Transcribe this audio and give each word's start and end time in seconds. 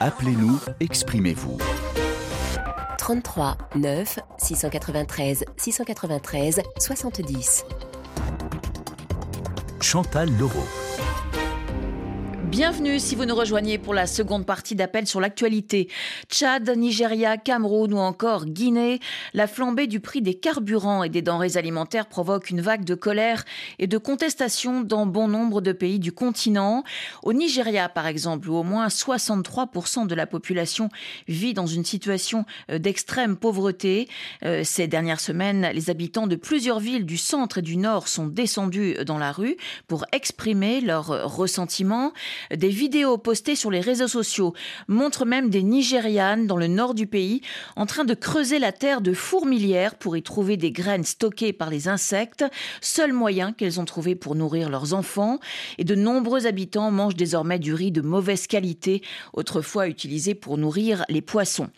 Appelez-nous, 0.00 0.58
exprimez-vous. 0.80 1.58
33 2.98 3.56
9 3.76 4.18
693 4.38 5.44
693 5.56 6.60
70. 6.78 7.64
Chantal 9.80 10.28
Leroux. 10.38 10.68
Bienvenue 12.46 13.00
si 13.00 13.16
vous 13.16 13.24
nous 13.24 13.34
rejoignez 13.34 13.76
pour 13.76 13.92
la 13.92 14.06
seconde 14.06 14.46
partie 14.46 14.76
d'appel 14.76 15.08
sur 15.08 15.20
l'actualité. 15.20 15.88
Tchad, 16.30 16.70
Nigeria, 16.76 17.36
Cameroun 17.38 17.92
ou 17.92 17.98
encore 17.98 18.46
Guinée, 18.46 19.00
la 19.34 19.48
flambée 19.48 19.88
du 19.88 19.98
prix 19.98 20.22
des 20.22 20.34
carburants 20.34 21.02
et 21.02 21.08
des 21.08 21.22
denrées 21.22 21.56
alimentaires 21.56 22.06
provoque 22.06 22.48
une 22.50 22.60
vague 22.60 22.84
de 22.84 22.94
colère 22.94 23.44
et 23.80 23.88
de 23.88 23.98
contestation 23.98 24.82
dans 24.82 25.06
bon 25.06 25.26
nombre 25.26 25.60
de 25.60 25.72
pays 25.72 25.98
du 25.98 26.12
continent. 26.12 26.84
Au 27.24 27.32
Nigeria, 27.32 27.88
par 27.88 28.06
exemple, 28.06 28.48
où 28.48 28.54
au 28.54 28.62
moins 28.62 28.86
63% 28.86 30.06
de 30.06 30.14
la 30.14 30.28
population 30.28 30.88
vit 31.26 31.52
dans 31.52 31.66
une 31.66 31.84
situation 31.84 32.44
euh, 32.70 32.78
d'extrême 32.78 33.36
pauvreté. 33.36 34.08
Euh, 34.44 34.62
ces 34.62 34.86
dernières 34.86 35.20
semaines, 35.20 35.68
les 35.74 35.90
habitants 35.90 36.28
de 36.28 36.36
plusieurs 36.36 36.78
villes 36.78 37.06
du 37.06 37.16
centre 37.16 37.58
et 37.58 37.62
du 37.62 37.76
nord 37.76 38.06
sont 38.06 38.28
descendus 38.28 38.94
dans 39.04 39.18
la 39.18 39.32
rue 39.32 39.56
pour 39.88 40.06
exprimer 40.12 40.80
leur 40.80 41.34
ressentiment. 41.34 42.12
Des 42.54 42.68
vidéos 42.68 43.18
postées 43.18 43.56
sur 43.56 43.70
les 43.70 43.80
réseaux 43.80 44.08
sociaux 44.08 44.54
montrent 44.88 45.24
même 45.24 45.50
des 45.50 45.62
Nigérianes 45.62 46.46
dans 46.46 46.56
le 46.56 46.66
nord 46.66 46.94
du 46.94 47.06
pays 47.06 47.40
en 47.76 47.86
train 47.86 48.04
de 48.04 48.14
creuser 48.14 48.58
la 48.58 48.72
terre 48.72 49.00
de 49.00 49.12
fourmilières 49.12 49.96
pour 49.96 50.16
y 50.16 50.22
trouver 50.22 50.56
des 50.56 50.72
graines 50.72 51.04
stockées 51.04 51.52
par 51.52 51.70
les 51.70 51.88
insectes, 51.88 52.44
seul 52.80 53.12
moyen 53.12 53.52
qu'elles 53.52 53.80
ont 53.80 53.84
trouvé 53.84 54.14
pour 54.14 54.34
nourrir 54.34 54.70
leurs 54.70 54.94
enfants. 54.94 55.38
Et 55.78 55.84
de 55.84 55.94
nombreux 55.94 56.46
habitants 56.46 56.90
mangent 56.90 57.16
désormais 57.16 57.58
du 57.58 57.74
riz 57.74 57.92
de 57.92 58.00
mauvaise 58.00 58.46
qualité, 58.46 59.02
autrefois 59.32 59.88
utilisé 59.88 60.34
pour 60.34 60.58
nourrir 60.58 61.04
les 61.08 61.22
poissons. 61.22 61.68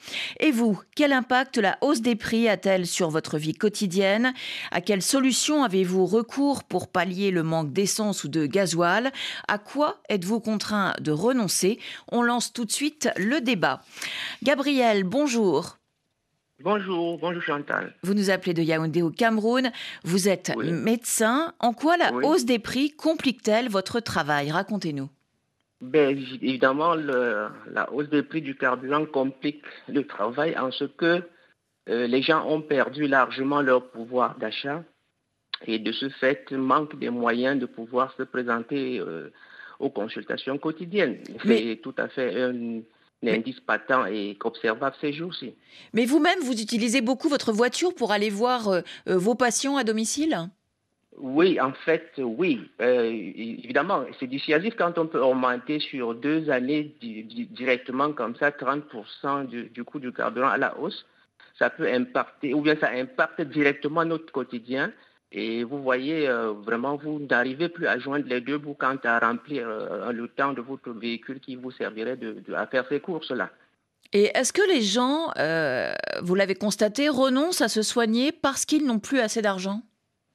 Et 0.41 0.51
vous, 0.51 0.81
quel 0.95 1.12
impact 1.12 1.59
la 1.59 1.78
hausse 1.81 2.00
des 2.00 2.17
prix 2.17 2.48
a-t-elle 2.48 2.87
sur 2.87 3.11
votre 3.11 3.39
vie 3.39 3.55
quotidienne? 3.55 4.33
À 4.70 4.81
quelles 4.81 5.03
solutions 5.03 5.62
avez-vous 5.65 6.06
recours 6.06 6.65
pour 6.65 6.89
pallier 6.89 7.31
le 7.31 7.43
manque 7.43 7.72
d'essence 7.72 8.25
ou 8.25 8.28
de 8.28 8.47
gasoil? 8.47 9.12
À 9.47 9.59
quoi 9.59 10.00
êtes-vous 10.09 10.41
contraint 10.48 10.94
de 10.98 11.12
renoncer. 11.12 11.78
On 12.10 12.22
lance 12.22 12.54
tout 12.54 12.64
de 12.64 12.72
suite 12.72 13.10
le 13.18 13.42
débat. 13.42 13.82
Gabriel, 14.42 15.04
bonjour. 15.04 15.77
Bonjour, 16.60 17.18
bonjour 17.18 17.42
Chantal. 17.42 17.94
Vous 18.02 18.14
nous 18.14 18.30
appelez 18.30 18.54
de 18.54 18.62
Yaoundé 18.62 19.02
au 19.02 19.10
Cameroun. 19.10 19.70
Vous 20.04 20.26
êtes 20.26 20.56
médecin. 20.56 21.52
En 21.60 21.74
quoi 21.74 21.98
la 21.98 22.14
hausse 22.14 22.46
des 22.46 22.58
prix 22.58 22.92
complique-t-elle 22.92 23.69
votre 23.69 24.00
travail? 24.00 24.50
Racontez-nous. 24.50 25.10
Ben, 25.82 26.16
évidemment, 26.42 26.94
la 26.94 27.92
hausse 27.92 28.08
des 28.08 28.22
prix 28.22 28.41
du 28.41 28.56
carburant 28.56 29.04
complique 29.04 29.62
le 29.86 30.06
travail 30.06 30.58
en 30.58 30.70
ce 30.72 30.84
que 30.84 31.22
euh, 31.91 32.06
les 32.06 32.22
gens 32.22 32.44
ont 32.48 32.62
perdu 32.62 33.06
largement 33.06 33.60
leur 33.60 33.91
pouvoir 33.91 34.38
d'achat 34.38 34.82
et 35.66 35.78
de 35.78 35.92
ce 35.92 36.08
fait 36.08 36.50
manquent 36.52 36.98
des 36.98 37.10
moyens 37.10 37.60
de 37.60 37.66
pouvoir 37.66 38.14
se 38.16 38.22
présenter 38.22 38.98
euh, 38.98 39.30
aux 39.79 39.91
consultations 39.91 40.59
quotidiennes. 40.59 41.19
C'est 41.45 41.81
tout 41.83 41.95
à 41.97 42.09
fait 42.09 42.43
un, 42.43 42.81
indice 43.27 43.61
patent 43.61 44.07
et 44.11 44.37
observable 44.45 44.97
ces 45.01 45.12
jours-ci. 45.12 45.55
Mais 45.93 46.05
vous-même, 46.05 46.39
vous 46.41 46.61
utilisez 46.61 47.01
beaucoup 47.01 47.29
votre 47.29 47.53
voiture 47.53 47.95
pour 47.95 48.12
aller 48.12 48.31
voir 48.31 48.69
euh, 48.69 48.81
euh, 49.09 49.19
vos 49.19 49.34
patients 49.34 49.77
à 49.77 49.84
domicile? 49.84 50.37
Oui, 51.17 51.61
en 51.61 51.73
fait, 51.73 52.12
oui. 52.19 52.61
Euh, 52.81 53.11
évidemment, 53.11 54.05
c'est 54.21 54.29
dissuasif 54.29 54.75
quand 54.77 54.99
on 54.99 55.06
peut 55.06 55.21
augmenter 55.21 55.81
sur 55.81 56.15
deux 56.15 56.49
années 56.49 56.95
directement 57.01 58.12
comme 58.12 58.37
ça 58.37 58.51
30% 58.51 59.47
du, 59.49 59.65
du, 59.65 59.83
coût 59.83 59.99
du 59.99 60.12
carburant 60.12 60.51
à 60.51 60.59
la 60.59 60.79
hausse. 60.79 61.06
Ça 61.59 61.71
peut 61.71 61.93
impacter, 61.93 62.55
ou 62.55 62.61
bien 62.61 62.77
ça 62.77 62.91
impacte 62.91 63.41
directement 63.41 64.05
notre 64.05 64.31
quotidien. 64.31 64.93
Et 65.31 65.62
vous 65.62 65.83
voyez, 65.83 66.27
euh, 66.27 66.53
vraiment, 66.53 66.97
vous 66.97 67.19
n'arrivez 67.19 67.69
plus 67.69 67.87
à 67.87 67.99
joindre 67.99 68.27
les 68.27 68.41
deux 68.41 68.56
bouts 68.56 68.77
quant 68.78 68.97
à 69.05 69.19
remplir 69.19 69.69
euh, 69.69 70.11
le 70.11 70.28
temps 70.28 70.55
de 70.55 70.62
votre 70.62 70.91
véhicule 70.91 71.39
qui 71.41 71.55
vous 71.55 71.71
servirait 71.71 72.16
de, 72.16 72.43
à 72.55 72.66
faire 72.66 72.87
ces 72.89 73.00
courses-là. 73.00 73.50
Et 74.15 74.31
est-ce 74.34 74.55
que 74.55 74.67
les 74.67 74.81
gens, 74.81 75.31
euh, 75.37 75.93
vous 76.22 76.34
l'avez 76.34 76.55
constaté, 76.55 77.11
renoncent 77.11 77.61
à 77.61 77.69
se 77.69 77.83
soigner 77.83 78.33
parce 78.33 78.65
qu'ils 78.65 78.87
n'ont 78.87 79.00
plus 79.00 79.21
assez 79.21 79.43
d'argent? 79.43 79.83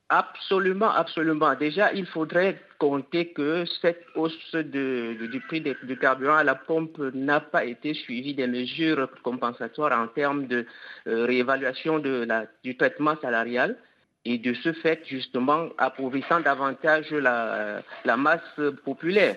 Absolument, 0.09 0.91
absolument. 0.91 1.55
Déjà, 1.55 1.91
il 1.91 2.05
faudrait 2.05 2.61
compter 2.77 3.33
que 3.33 3.65
cette 3.81 4.05
hausse 4.13 4.37
du 4.53 5.43
prix 5.47 5.61
du 5.61 5.97
carburant 5.97 6.35
à 6.35 6.43
la 6.43 6.53
pompe 6.53 6.99
n'a 7.15 7.39
pas 7.39 7.65
été 7.65 7.95
suivie 7.95 8.35
des 8.35 8.45
mesures 8.45 9.09
compensatoires 9.23 9.99
en 9.99 10.07
termes 10.07 10.45
de 10.45 10.67
réévaluation 11.07 11.97
la, 11.97 12.45
du 12.63 12.77
traitement 12.77 13.15
salarial 13.23 13.75
et 14.25 14.37
de 14.37 14.53
ce 14.53 14.73
fait, 14.73 15.01
justement, 15.05 15.69
appauvrissant 15.77 16.39
davantage 16.39 17.11
la, 17.11 18.17
masse 18.17 18.59
populaire. 18.85 19.35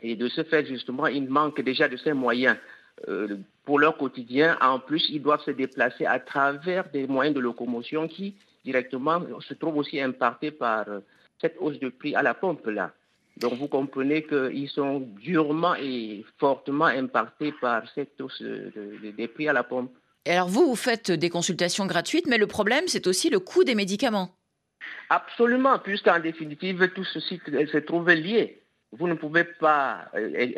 Et 0.00 0.16
de 0.16 0.28
ce 0.28 0.42
fait, 0.44 0.66
justement, 0.66 1.06
ils 1.06 1.28
manquent 1.28 1.60
déjà 1.60 1.88
de 1.88 1.96
ces 1.96 2.12
moyens 2.12 2.56
euh, 3.08 3.36
pour 3.64 3.78
leur 3.78 3.96
quotidien. 3.96 4.56
En 4.60 4.78
plus, 4.78 5.08
ils 5.10 5.22
doivent 5.22 5.42
se 5.42 5.50
déplacer 5.50 6.06
à 6.06 6.18
travers 6.18 6.88
des 6.90 7.06
moyens 7.06 7.36
de 7.36 7.40
locomotion 7.40 8.08
qui, 8.08 8.34
directement, 8.64 9.22
se 9.40 9.54
trouvent 9.54 9.76
aussi 9.76 10.00
impactés 10.00 10.50
par 10.50 10.88
euh, 10.88 11.00
cette 11.40 11.56
hausse 11.58 11.78
de 11.78 11.90
prix 11.90 12.14
à 12.14 12.22
la 12.22 12.34
pompe 12.34 12.66
là. 12.66 12.92
Donc 13.38 13.54
vous 13.54 13.68
comprenez 13.68 14.24
qu'ils 14.24 14.68
sont 14.68 15.00
durement 15.20 15.74
et 15.74 16.24
fortement 16.38 16.86
impactés 16.86 17.52
par 17.60 17.82
cette 17.94 18.20
hausse 18.20 18.42
des 18.42 19.28
prix 19.28 19.48
à 19.48 19.52
la 19.52 19.64
pompe. 19.64 19.90
Et 20.24 20.32
alors 20.32 20.48
vous, 20.48 20.66
vous 20.66 20.76
faites 20.76 21.10
des 21.10 21.30
consultations 21.30 21.86
gratuites, 21.86 22.26
mais 22.26 22.38
le 22.38 22.46
problème, 22.46 22.84
c'est 22.86 23.06
aussi 23.06 23.28
le 23.30 23.40
coût 23.40 23.64
des 23.64 23.74
médicaments. 23.74 24.36
Absolument, 25.10 25.78
puisqu'en 25.78 26.20
définitive, 26.20 26.88
tout 26.94 27.04
ceci 27.04 27.40
se 27.46 27.78
trouve 27.78 28.10
lié. 28.10 28.62
Vous 28.92 29.08
ne 29.08 29.14
pouvez 29.14 29.44
pas 29.44 30.10
euh, 30.14 30.54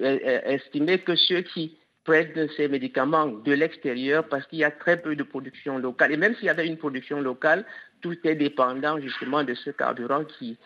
euh, 0.00 0.40
estimer 0.44 0.98
que 0.98 1.16
ceux 1.16 1.42
qui 1.42 1.78
prennent 2.04 2.48
ces 2.56 2.68
médicaments 2.68 3.26
de 3.26 3.52
l'extérieur, 3.52 4.28
parce 4.28 4.46
qu'il 4.46 4.60
y 4.60 4.64
a 4.64 4.70
très 4.70 5.00
peu 5.00 5.16
de 5.16 5.22
production 5.22 5.78
locale, 5.78 6.12
et 6.12 6.16
même 6.16 6.34
s'il 6.36 6.44
y 6.44 6.50
avait 6.50 6.66
une 6.66 6.76
production 6.76 7.20
locale, 7.20 7.64
tout 8.00 8.16
est 8.24 8.36
dépendant 8.36 9.00
justement 9.00 9.42
de 9.42 9.54
ce 9.54 9.70
carburant 9.70 10.24
qui, 10.24 10.56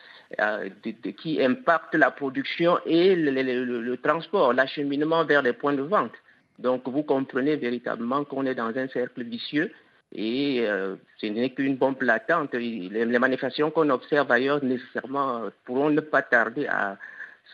euh, 0.41 0.69
qui 1.17 1.43
impacte 1.43 1.95
la 1.95 2.11
production 2.11 2.79
et 2.85 3.15
le 3.17 3.97
transport, 3.97 4.53
l'acheminement 4.53 5.25
vers 5.25 5.43
les 5.43 5.53
points 5.53 5.73
de 5.73 5.83
vente. 5.83 6.13
Donc 6.61 6.89
vous 6.89 7.03
comprenez 7.03 7.57
véritablement 7.57 8.25
qu'on 8.25 8.47
est 8.47 8.55
dans 8.55 8.77
un 8.77 8.89
cercle 8.89 9.25
vicieux 9.25 9.73
et 10.13 10.61
euh, 10.67 10.97
ce 11.19 11.27
n'est 11.27 11.51
qu'une 11.51 11.77
bombe 11.77 12.03
latente. 12.03 12.55
Les, 12.55 13.19
manifestations 13.19 13.71
qu'on 13.71 13.91
observe 13.91 14.31
ailleurs 14.31 14.63
nécessairement 14.63 15.43
pourront 15.65 15.91
ne 15.91 16.01
pas 16.01 16.23
tarder 16.23 16.67
à 16.67 16.99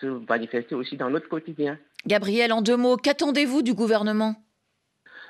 se 0.01 0.07
manifester 0.29 0.75
aussi 0.75 0.97
dans 0.97 1.11
notre 1.11 1.29
quotidien. 1.29 1.79
Gabriel, 2.07 2.53
en 2.53 2.63
deux 2.63 2.77
mots, 2.77 2.97
qu'attendez-vous 2.97 3.63
du 3.63 3.75
gouvernement? 3.75 4.37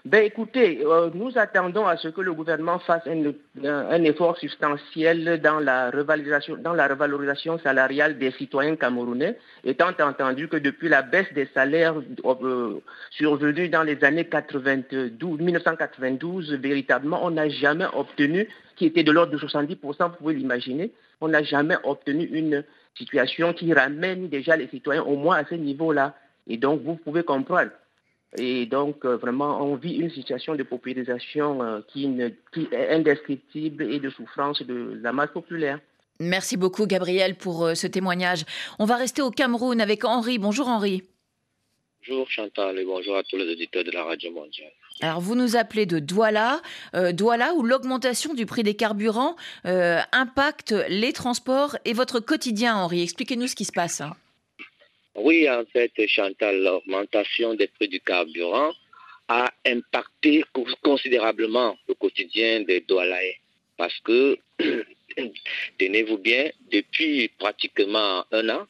Ben, 0.06 0.24
écoutez, 0.24 0.84
euh, 0.84 1.10
nous 1.14 1.36
attendons 1.36 1.84
à 1.84 1.96
ce 1.96 2.06
que 2.06 2.20
le 2.20 2.32
gouvernement 2.32 2.78
fasse 2.78 3.02
un, 3.08 4.04
effort 4.04 4.38
substantiel 4.38 5.40
dans 5.42 5.58
la, 5.58 5.90
revalorisation, 5.90 7.58
salariale 7.58 8.16
des 8.16 8.30
citoyens 8.30 8.76
camerounais, 8.76 9.36
étant 9.64 9.90
entendu 9.98 10.46
que 10.46 10.58
depuis 10.58 10.88
la 10.88 11.02
baisse 11.02 11.32
des 11.34 11.46
salaires 11.46 11.96
euh, 12.24 12.80
survenue 13.10 13.68
dans 13.68 13.82
les 13.82 14.04
années 14.04 14.26
92, 14.26 15.40
1992, 15.40 16.52
véritablement, 16.54 17.24
on 17.24 17.32
n'a 17.32 17.48
jamais 17.48 17.86
obtenu, 17.92 18.48
qui 18.76 18.86
était 18.86 19.02
de 19.02 19.10
l'ordre 19.10 19.32
de 19.32 19.38
70%, 19.38 19.76
vous 20.10 20.16
pouvez 20.18 20.34
l'imaginer, 20.34 20.92
on 21.20 21.26
n'a 21.26 21.42
jamais 21.42 21.78
obtenu 21.82 22.26
une 22.26 22.62
situation 22.94 23.52
qui 23.52 23.74
ramène 23.74 24.28
déjà 24.28 24.56
les 24.56 24.68
citoyens 24.68 25.02
au 25.02 25.16
moins 25.16 25.38
à 25.38 25.44
ce 25.46 25.56
niveau-là. 25.56 26.14
Et 26.46 26.58
donc, 26.58 26.82
vous 26.84 26.94
pouvez 26.94 27.24
comprendre 27.24 27.72
et 28.38 28.66
donc, 28.66 29.04
euh, 29.04 29.16
vraiment, 29.16 29.62
on 29.62 29.76
vit 29.76 29.94
une 29.94 30.10
situation 30.10 30.54
de 30.54 30.62
paupérisation 30.62 31.62
euh, 31.62 31.80
qui, 31.88 32.06
est 32.72 32.90
indescriptible 32.90 33.84
et 33.84 33.98
de 33.98 34.10
souffrance 34.10 34.62
de 34.62 34.98
la 35.02 35.12
masse 35.12 35.30
populaire. 35.30 35.80
Merci 36.20 36.56
beaucoup, 36.56 36.86
Gabriel, 36.86 37.36
pour 37.36 37.66
euh, 37.66 37.74
ce 37.74 37.86
témoignage. 37.86 38.44
On 38.78 38.84
va 38.84 38.96
rester 38.96 39.22
au 39.22 39.30
Cameroun 39.30 39.80
avec 39.80 40.04
Henri. 40.04 40.38
Bonjour, 40.38 40.68
Henri. 40.68 41.02
Bonjour, 42.08 42.30
Chantal, 42.30 42.78
et 42.78 42.84
bonjour 42.84 43.16
à 43.16 43.22
tous 43.22 43.36
les 43.36 43.50
auditeurs 43.50 43.84
de 43.84 43.90
la 43.90 44.04
Radio 44.04 44.30
Mondiale. 44.30 44.70
Alors, 45.00 45.20
vous 45.20 45.34
nous 45.34 45.56
appelez 45.56 45.86
de 45.86 45.98
Douala, 45.98 46.62
Douala 47.12 47.52
où 47.54 47.62
l'augmentation 47.62 48.32
du 48.32 48.46
prix 48.46 48.62
des 48.62 48.74
carburants 48.74 49.34
impacte 49.64 50.72
les 50.88 51.12
transports 51.12 51.76
et 51.84 51.92
votre 51.92 52.20
quotidien, 52.20 52.76
Henri. 52.76 53.02
Expliquez-nous 53.02 53.48
ce 53.48 53.56
qui 53.56 53.64
se 53.64 53.72
passe. 53.72 54.00
Hein. 54.00 54.12
Oui, 55.16 55.48
en 55.48 55.64
fait, 55.72 55.90
Chantal, 56.06 56.62
l'augmentation 56.62 57.54
des 57.54 57.68
prix 57.68 57.88
du 57.88 58.00
carburant 58.00 58.72
a 59.28 59.50
impacté 59.64 60.44
considérablement 60.82 61.76
le 61.88 61.94
quotidien 61.94 62.60
des 62.60 62.80
Doualaïens. 62.80 63.32
Parce 63.76 63.98
que, 64.00 64.38
tenez-vous 65.78 66.18
bien, 66.18 66.50
depuis 66.70 67.28
pratiquement 67.38 68.24
un 68.30 68.48
an, 68.50 68.66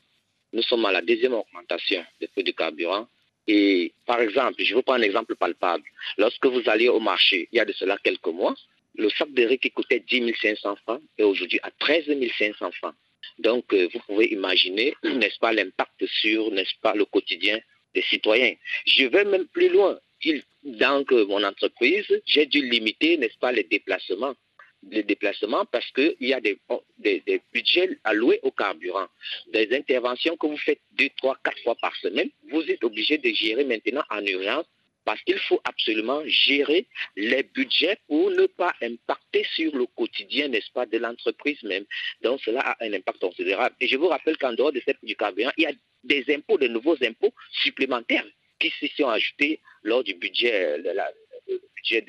nous 0.52 0.62
sommes 0.62 0.87
à 0.87 0.93
la 0.93 1.02
deuxième 1.02 1.34
augmentation 1.34 2.04
des 2.20 2.28
prix 2.28 2.44
du 2.44 2.54
carburant. 2.54 3.08
Et 3.48 3.93
par 4.06 4.20
exemple, 4.20 4.62
je 4.62 4.75
vais 4.75 4.82
prendre 4.82 5.00
un 5.00 5.06
exemple 5.06 5.34
palpable. 5.34 5.84
Lorsque 6.16 6.46
vous 6.46 6.62
allez 6.66 6.88
au 6.88 7.00
marché, 7.00 7.48
il 7.52 7.56
y 7.56 7.60
a 7.60 7.64
de 7.64 7.72
cela 7.72 7.98
quelques 8.02 8.26
mois, 8.26 8.54
le 8.94 9.10
sac 9.10 9.32
de 9.32 9.44
riz 9.44 9.58
qui 9.58 9.70
coûtait 9.70 10.00
10 10.00 10.32
500 10.40 10.76
francs 10.76 11.02
est 11.19 11.22
aujourd'hui 11.22 11.60
à 11.62 11.70
13 11.70 12.04
500 12.38 12.70
francs. 12.72 12.94
Donc, 13.38 13.73
euh, 13.73 13.88
vous 13.93 14.00
pouvez 14.06 14.26
imaginer, 14.32 14.94
n'est-ce 15.02 15.38
pas, 15.38 15.52
l'impact 15.52 16.06
sur, 16.06 16.50
n'est-ce 16.50 16.75
pas, 16.82 16.94
le 16.94 17.05
quotidien 17.05 17.58
des 17.94 18.02
citoyens. 18.02 18.55
Je 18.87 19.05
vais 19.06 19.25
même 19.25 19.46
plus 19.49 19.69
loin. 19.69 19.99
Dans 20.64 21.05
mon 21.28 21.44
entreprise, 21.44 22.06
j'ai 22.26 22.46
dû 22.46 22.69
limiter, 22.69 23.17
les 24.90 25.02
déplacements 25.02 25.64
parce 25.67 25.90
qu'il 25.93 26.17
y 26.20 26.32
a 26.32 26.40
des, 26.40 26.58
des, 26.99 27.40
budgets 27.52 27.99
alloués 28.05 28.40
au 28.43 28.50
carburant. 28.50 29.06
Des 29.49 29.69
interventions 29.75 30.37
que 30.37 30.46
vous 30.46 30.56
faites 30.58 30.81
deux, 30.93 31.11
trois, 31.17 31.37
quatre 31.43 31.61
fois 31.62 31.75
par 31.76 31.94
semaine, 31.96 32.31
vous 32.50 32.62
êtes 32.62 32.82
obligé 32.84 33.19
de 33.19 33.29
gérer 33.31 33.64
maintenant 33.64 34.05
en 34.11 34.25
urgence 34.25 34.67
parce 35.06 35.23
qu'il 35.23 35.38
faut 35.38 35.61
absolument 35.64 36.20
gérer 36.26 36.87
les 37.14 37.44
budgets 37.44 37.97
pour 38.08 38.29
ne 38.31 38.47
pas 38.47 38.75
impacter 38.82 39.47
sur 39.55 39.75
le 39.75 39.87
quotidien, 39.87 40.49
n'est-ce 40.49 40.70
pas, 40.73 40.85
de 40.85 40.99
l'entreprise 40.99 41.62
même. 41.62 41.85
Donc 42.23 42.41
cela 42.44 42.61
a 42.61 42.85
un 42.85 42.93
impact 42.93 43.20
considérable. 43.20 43.75
Et 43.81 43.87
je 43.87 43.97
vous 43.97 44.08
rappelle 44.08 44.37
qu'en 44.37 44.53
dehors 44.53 44.73
de 44.73 44.82
cette 44.85 44.99
du 45.05 45.14
carburant, 45.14 45.53
il 45.56 45.62
y 45.62 45.67
a 45.67 45.73
des 46.03 46.25
impôts, 46.35 46.58
de 46.58 46.67
nouveaux 46.67 46.97
impôts 47.05 47.32
supplémentaires 47.62 48.26
qui 48.58 48.70
se 48.81 48.87
sont 48.97 49.08
ajoutés 49.08 49.61
lors 49.85 50.03
du 50.03 50.14
budget, 50.14 50.82
de 50.82 50.91
la, 50.91 51.08
budget 51.76 52.02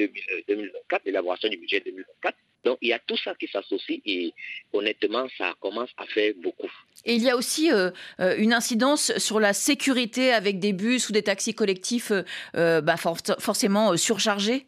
2024, 0.47 1.03
l'élaboration 1.05 1.49
du 1.49 1.57
budget 1.57 1.81
2024. 1.81 2.37
Donc 2.63 2.77
il 2.81 2.89
y 2.89 2.93
a 2.93 2.99
tout 2.99 3.17
ça 3.17 3.33
qui 3.35 3.47
s'associe 3.47 4.01
et 4.05 4.33
honnêtement, 4.73 5.27
ça 5.37 5.53
commence 5.59 5.89
à 5.97 6.05
faire 6.05 6.33
beaucoup. 6.41 6.71
Et 7.05 7.13
il 7.13 7.23
y 7.23 7.29
a 7.29 7.37
aussi 7.37 7.71
euh, 7.71 7.91
euh, 8.19 8.35
une 8.37 8.53
incidence 8.53 9.17
sur 9.17 9.39
la 9.39 9.53
sécurité 9.53 10.33
avec 10.33 10.59
des 10.59 10.73
bus 10.73 11.09
ou 11.09 11.13
des 11.13 11.23
taxis 11.23 11.53
collectifs 11.53 12.11
euh, 12.55 12.81
bah, 12.81 12.97
forcément 12.97 13.95
surchargés? 13.95 14.65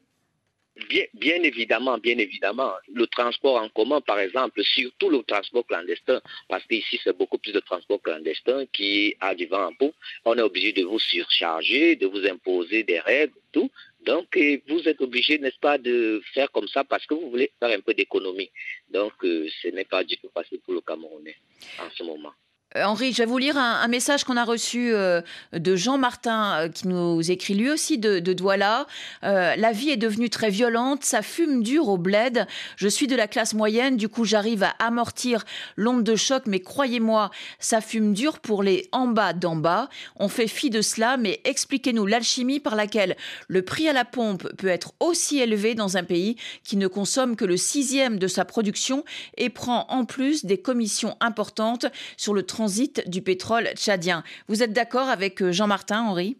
Bien, 0.87 1.03
bien, 1.13 1.43
évidemment, 1.43 1.97
bien 1.97 2.17
évidemment. 2.17 2.71
Le 2.93 3.05
transport 3.07 3.61
en 3.61 3.69
commun, 3.69 3.99
par 4.01 4.19
exemple, 4.19 4.63
surtout 4.63 5.09
le 5.09 5.23
transport 5.23 5.65
clandestin, 5.67 6.21
parce 6.47 6.63
qu'ici, 6.65 6.99
c'est 7.03 7.17
beaucoup 7.17 7.37
plus 7.37 7.51
de 7.51 7.59
transport 7.59 8.01
clandestin 8.01 8.65
qui 8.71 9.15
a 9.19 9.35
du 9.35 9.45
vent 9.47 9.67
en 9.67 9.73
poupe. 9.73 9.95
On 10.25 10.37
est 10.37 10.41
obligé 10.41 10.71
de 10.71 10.83
vous 10.83 10.99
surcharger, 10.99 11.95
de 11.95 12.07
vous 12.07 12.25
imposer 12.25 12.83
des 12.83 12.99
règles, 12.99 13.33
tout. 13.51 13.69
Donc, 14.01 14.37
vous 14.67 14.87
êtes 14.87 15.01
obligé, 15.01 15.39
n'est-ce 15.39 15.59
pas, 15.59 15.77
de 15.77 16.21
faire 16.33 16.51
comme 16.51 16.67
ça 16.67 16.83
parce 16.83 17.05
que 17.05 17.13
vous 17.13 17.29
voulez 17.29 17.51
faire 17.59 17.77
un 17.77 17.81
peu 17.81 17.93
d'économie. 17.93 18.51
Donc, 18.89 19.13
euh, 19.23 19.47
ce 19.61 19.67
n'est 19.69 19.85
pas 19.85 20.03
du 20.03 20.17
tout 20.17 20.29
facile 20.33 20.59
pour 20.61 20.73
le 20.73 20.81
Camerounais 20.81 21.35
en 21.79 21.89
ce 21.91 22.03
moment. 22.03 22.33
Euh, 22.77 22.83
Henri, 22.83 23.13
je 23.13 23.17
vais 23.17 23.25
vous 23.25 23.39
lire 23.39 23.57
un, 23.57 23.87
message 23.87 24.23
qu'on 24.23 24.37
a 24.37 24.43
reçu 24.43 24.93
euh, 24.93 25.21
de 25.53 25.75
Jean 25.75 25.97
Martin 25.97 26.53
euh, 26.53 26.69
qui 26.69 26.87
nous 26.87 27.31
écrit 27.31 27.55
lui 27.55 27.71
aussi 27.71 27.97
de, 27.97 28.19
Douala. 28.19 28.85
la 29.23 29.71
vie 29.71 29.89
est 29.89 29.97
devenue 29.97 30.29
très 30.29 30.51
violente, 30.51 31.03
ça 31.03 31.23
fume 31.23 31.63
dur 31.63 31.89
au 31.89 31.97
bled. 31.97 32.45
Je 32.75 32.87
suis 32.87 33.07
de 33.07 33.15
la 33.15 33.27
classe 33.27 33.55
moyenne, 33.55 33.97
du 33.97 34.07
coup 34.07 34.23
j'arrive 34.23 34.61
à 34.61 34.75
amortir 34.77 35.45
l'onde 35.77 36.03
de 36.03 36.15
choc, 36.15 36.43
mais 36.45 36.59
croyez-moi, 36.59 37.31
ça 37.57 37.81
fume 37.81 38.13
dur 38.13 38.37
pour 38.37 38.61
les 38.61 38.87
en 38.91 39.07
bas 39.07 39.33
d'en 39.33 39.55
bas. 39.55 39.89
On 40.17 40.29
fait 40.29 40.47
fi 40.47 40.69
de 40.69 40.81
cela, 40.81 41.17
mais 41.17 41.41
expliquez-nous 41.45 42.05
l'alchimie 42.05 42.59
par 42.59 42.75
laquelle 42.75 43.17
le 43.47 43.63
prix 43.63 43.89
à 43.89 43.93
la 43.93 44.05
pompe 44.05 44.47
peut 44.57 44.67
être 44.67 44.93
aussi 44.99 45.39
élevé 45.39 45.73
dans 45.73 45.97
un 45.97 46.03
pays 46.03 46.35
qui 46.63 46.77
ne 46.77 46.87
consomme 46.87 47.35
que 47.35 47.45
le 47.45 47.57
sixième 47.57 48.19
de 48.19 48.27
sa 48.27 48.45
production 48.45 49.03
et 49.37 49.49
prend 49.49 49.87
en 49.89 50.05
plus 50.05 50.45
des 50.45 50.59
commissions 50.59 51.17
importantes 51.19 51.87
sur 52.15 52.35
le 52.35 52.43
transit 52.59 53.09
du 53.09 53.21
pétrole 53.21 53.69
tchadien. 53.75 54.21
Vous 54.49 54.61
êtes 54.61 54.73
d'accord 54.73 55.07
avec 55.07 55.41
euh, 55.41 55.53
Jean-Martin, 55.53 56.01
Henri? 56.01 56.35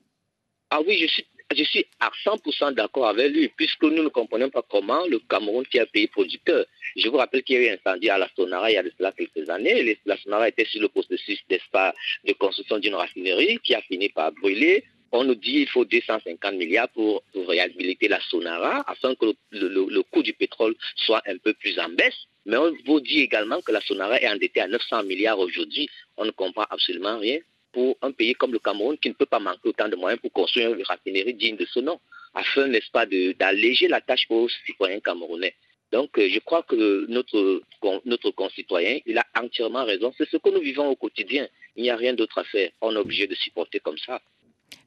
Ah 0.70 0.82
oui, 0.86 0.98
je 1.00 1.08
suis, 1.08 1.26
je 1.56 1.64
suis 1.64 1.86
à 2.02 2.12
100% 2.26 2.74
d'accord 2.74 3.08
avec 3.08 3.32
lui, 3.32 3.48
puisque 3.56 3.84
nous 3.84 4.04
ne 4.04 4.10
comprenons 4.10 4.50
pas 4.50 4.62
comment 4.70 5.06
le 5.08 5.20
Cameroun, 5.20 5.66
qui 5.66 5.78
est 5.78 5.82
un 5.82 5.86
pays 5.86 6.08
producteur, 6.08 6.66
je 6.98 7.08
vous 7.08 7.16
rappelle 7.16 7.42
qu'il 7.44 7.56
y 7.56 7.60
a 7.60 7.62
eu 7.62 7.70
un 7.70 7.78
incendie 7.78 8.10
à 8.10 8.18
la 8.18 8.28
Sonara 8.36 8.70
il 8.70 8.74
y 8.74 8.78
a 8.78 8.84
de 8.84 8.92
cela 8.98 9.14
quelques 9.14 9.50
années. 9.50 9.98
La 10.06 10.18
Sonara 10.18 10.50
était 10.50 10.66
sur 10.66 10.82
le 10.82 10.90
processus 10.90 11.40
de 11.50 12.34
construction 12.34 12.80
d'une 12.80 12.96
raffinerie 12.96 13.58
qui 13.64 13.74
a 13.74 13.82
fini 13.84 14.10
par 14.10 14.34
brûler. 14.34 14.84
On 15.14 15.24
nous 15.24 15.36
dit 15.36 15.54
qu'il 15.54 15.70
faut 15.70 15.86
250 15.86 16.56
milliards 16.56 16.90
pour, 16.90 17.24
réhabiliter 17.48 18.10
la 18.10 18.20
Sonara 18.30 18.84
afin 18.88 19.16
que 19.16 19.28
le, 19.52 20.02
coût 20.12 20.22
du 20.22 20.34
pétrole 20.34 20.76
soit 20.98 21.22
un 21.26 21.38
peu 21.38 21.54
plus 21.54 21.80
en 21.80 21.88
baisse. 21.88 22.28
Mais 22.46 22.58
on 22.58 22.74
vous 22.86 23.00
dit 23.00 23.20
également 23.20 23.62
que 23.62 23.72
la 23.72 23.82
Sonara 23.82 24.20
est 24.22 24.30
endettée 24.30 24.62
à 24.62 24.68
900 24.68 25.04
milliards 25.04 25.40
aujourd'hui. 25.40 25.90
On 26.18 26.26
ne 26.26 26.32
comprend 26.32 26.66
absolument 26.70 27.20
rien 27.20 27.40
pour 27.72 27.98
un 28.02 28.12
pays 28.12 28.34
comme 28.34 28.52
le 28.52 28.60
Cameroun 28.60 28.98
qui 28.98 29.10
ne 29.10 29.14
peut 29.14 29.26
pas 29.26 29.40
manquer 29.40 29.70
autant 29.70 29.90
de 29.90 29.96
moyens 29.96 30.20
pour 30.22 30.32
construire 30.32 30.74
une 30.74 30.84
raffinerie 30.84 31.34
digne 31.34 31.58
de 31.58 31.66
ce 31.66 31.80
nom, 31.80 32.00
afin, 32.34 32.68
n'est-ce 32.68 32.90
pas, 32.92 33.06
d'alléger 33.06 33.88
la 33.88 34.02
tâche 34.02 34.26
aux 34.30 34.50
citoyens 34.66 35.00
camerounais. 35.00 35.54
Donc, 35.92 36.18
euh, 36.20 36.30
je 36.32 36.40
crois 36.40 36.64
que 36.64 37.08
notre, 37.08 37.62
notre 38.06 38.32
concitoyen, 38.32 39.00
il 39.06 39.18
a 39.18 39.26
entièrement 39.40 39.86
raison. 39.86 40.14
C'est 40.18 40.30
ce 40.30 40.38
que 40.38 40.50
nous 40.50 40.62
vivons 40.62 40.88
au 40.88 40.96
quotidien. 40.96 41.48
Il 41.76 41.84
n'y 41.84 41.90
a 41.90 41.96
rien 41.96 42.14
d'autre 42.14 42.38
à 42.38 42.44
faire. 42.44 42.70
On 42.82 42.96
est 42.96 43.00
obligé 43.00 43.26
de 43.28 43.36
supporter 43.36 43.80
comme 43.80 43.98
ça. 43.98 44.22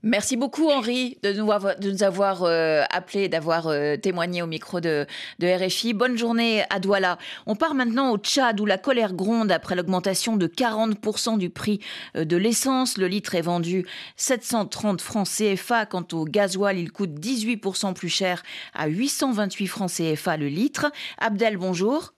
Merci 0.04 0.36
beaucoup 0.36 0.68
Henri 0.68 1.16
de 1.22 1.32
nous 1.32 1.52
avoir, 1.52 1.78
de 1.78 2.44
euh, 2.44 2.84
appelé, 2.90 3.28
d'avoir 3.28 3.68
euh, 3.68 3.96
témoigné 3.96 4.42
au 4.42 4.48
micro 4.48 4.80
de, 4.80 5.06
de, 5.38 5.46
RFI. 5.46 5.94
Bonne 5.94 6.18
journée 6.18 6.64
à 6.70 6.80
Douala. 6.80 7.18
On 7.46 7.54
part 7.54 7.74
maintenant 7.74 8.10
au 8.10 8.18
Tchad 8.18 8.60
où 8.60 8.66
la 8.66 8.78
colère 8.78 9.14
gronde 9.14 9.52
après 9.52 9.76
l'augmentation 9.76 10.36
de 10.36 10.48
40% 10.48 11.38
du 11.38 11.50
prix 11.50 11.78
euh, 12.16 12.24
de 12.24 12.36
l'essence. 12.36 12.98
Le 12.98 13.06
litre 13.06 13.36
est 13.36 13.42
vendu 13.42 13.86
730 14.16 15.00
francs 15.00 15.28
CFA. 15.28 15.86
Quant 15.86 16.06
au 16.12 16.24
gasoil, 16.24 16.80
il 16.80 16.90
coûte 16.90 17.10
18% 17.10 17.94
plus 17.94 18.08
cher 18.08 18.42
à 18.74 18.88
828 18.88 19.66
francs 19.68 19.90
CFA 19.90 20.36
le 20.36 20.48
litre. 20.48 20.90
Abdel, 21.18 21.58
bonjour. 21.58 22.12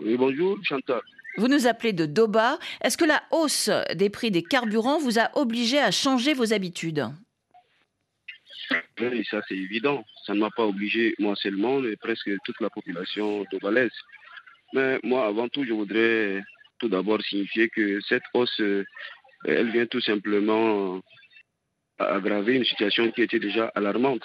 Oui, 0.00 0.16
bonjour 0.16 0.58
Chantal. 0.64 1.00
Vous 1.36 1.48
nous 1.48 1.66
appelez 1.66 1.92
de 1.92 2.06
Doba. 2.06 2.58
Est-ce 2.82 2.96
que 2.96 3.04
la 3.04 3.22
hausse 3.30 3.70
des 3.94 4.10
prix 4.10 4.30
des 4.30 4.42
carburants 4.42 4.98
vous 4.98 5.18
a 5.18 5.30
obligé 5.34 5.78
à 5.78 5.90
changer 5.90 6.34
vos 6.34 6.52
habitudes? 6.52 7.06
Oui, 9.00 9.24
ça 9.30 9.40
c'est 9.48 9.56
évident. 9.56 10.04
Ça 10.26 10.34
ne 10.34 10.40
m'a 10.40 10.50
pas 10.50 10.64
obligé 10.64 11.14
moi 11.18 11.34
seulement, 11.36 11.80
mais 11.80 11.96
presque 11.96 12.30
toute 12.44 12.60
la 12.60 12.70
population 12.70 13.44
dobalaise. 13.50 13.90
Mais 14.72 14.98
moi, 15.02 15.26
avant 15.26 15.48
tout, 15.48 15.64
je 15.64 15.72
voudrais 15.72 16.42
tout 16.78 16.88
d'abord 16.88 17.20
signifier 17.22 17.68
que 17.68 18.00
cette 18.00 18.22
hausse, 18.34 18.60
euh, 18.60 18.84
elle 19.44 19.70
vient 19.70 19.86
tout 19.86 20.00
simplement 20.00 21.00
aggraver 21.98 22.54
une 22.54 22.64
situation 22.64 23.10
qui 23.10 23.22
était 23.22 23.38
déjà 23.38 23.66
alarmante. 23.74 24.24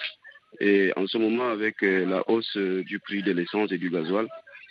Et 0.60 0.92
en 0.96 1.06
ce 1.06 1.18
moment, 1.18 1.50
avec 1.50 1.82
euh, 1.82 2.06
la 2.06 2.28
hausse 2.28 2.56
euh, 2.56 2.82
du 2.84 2.98
prix 2.98 3.22
de 3.22 3.32
l'essence 3.32 3.70
et 3.70 3.78
du 3.78 3.90
gasoil, 3.90 4.26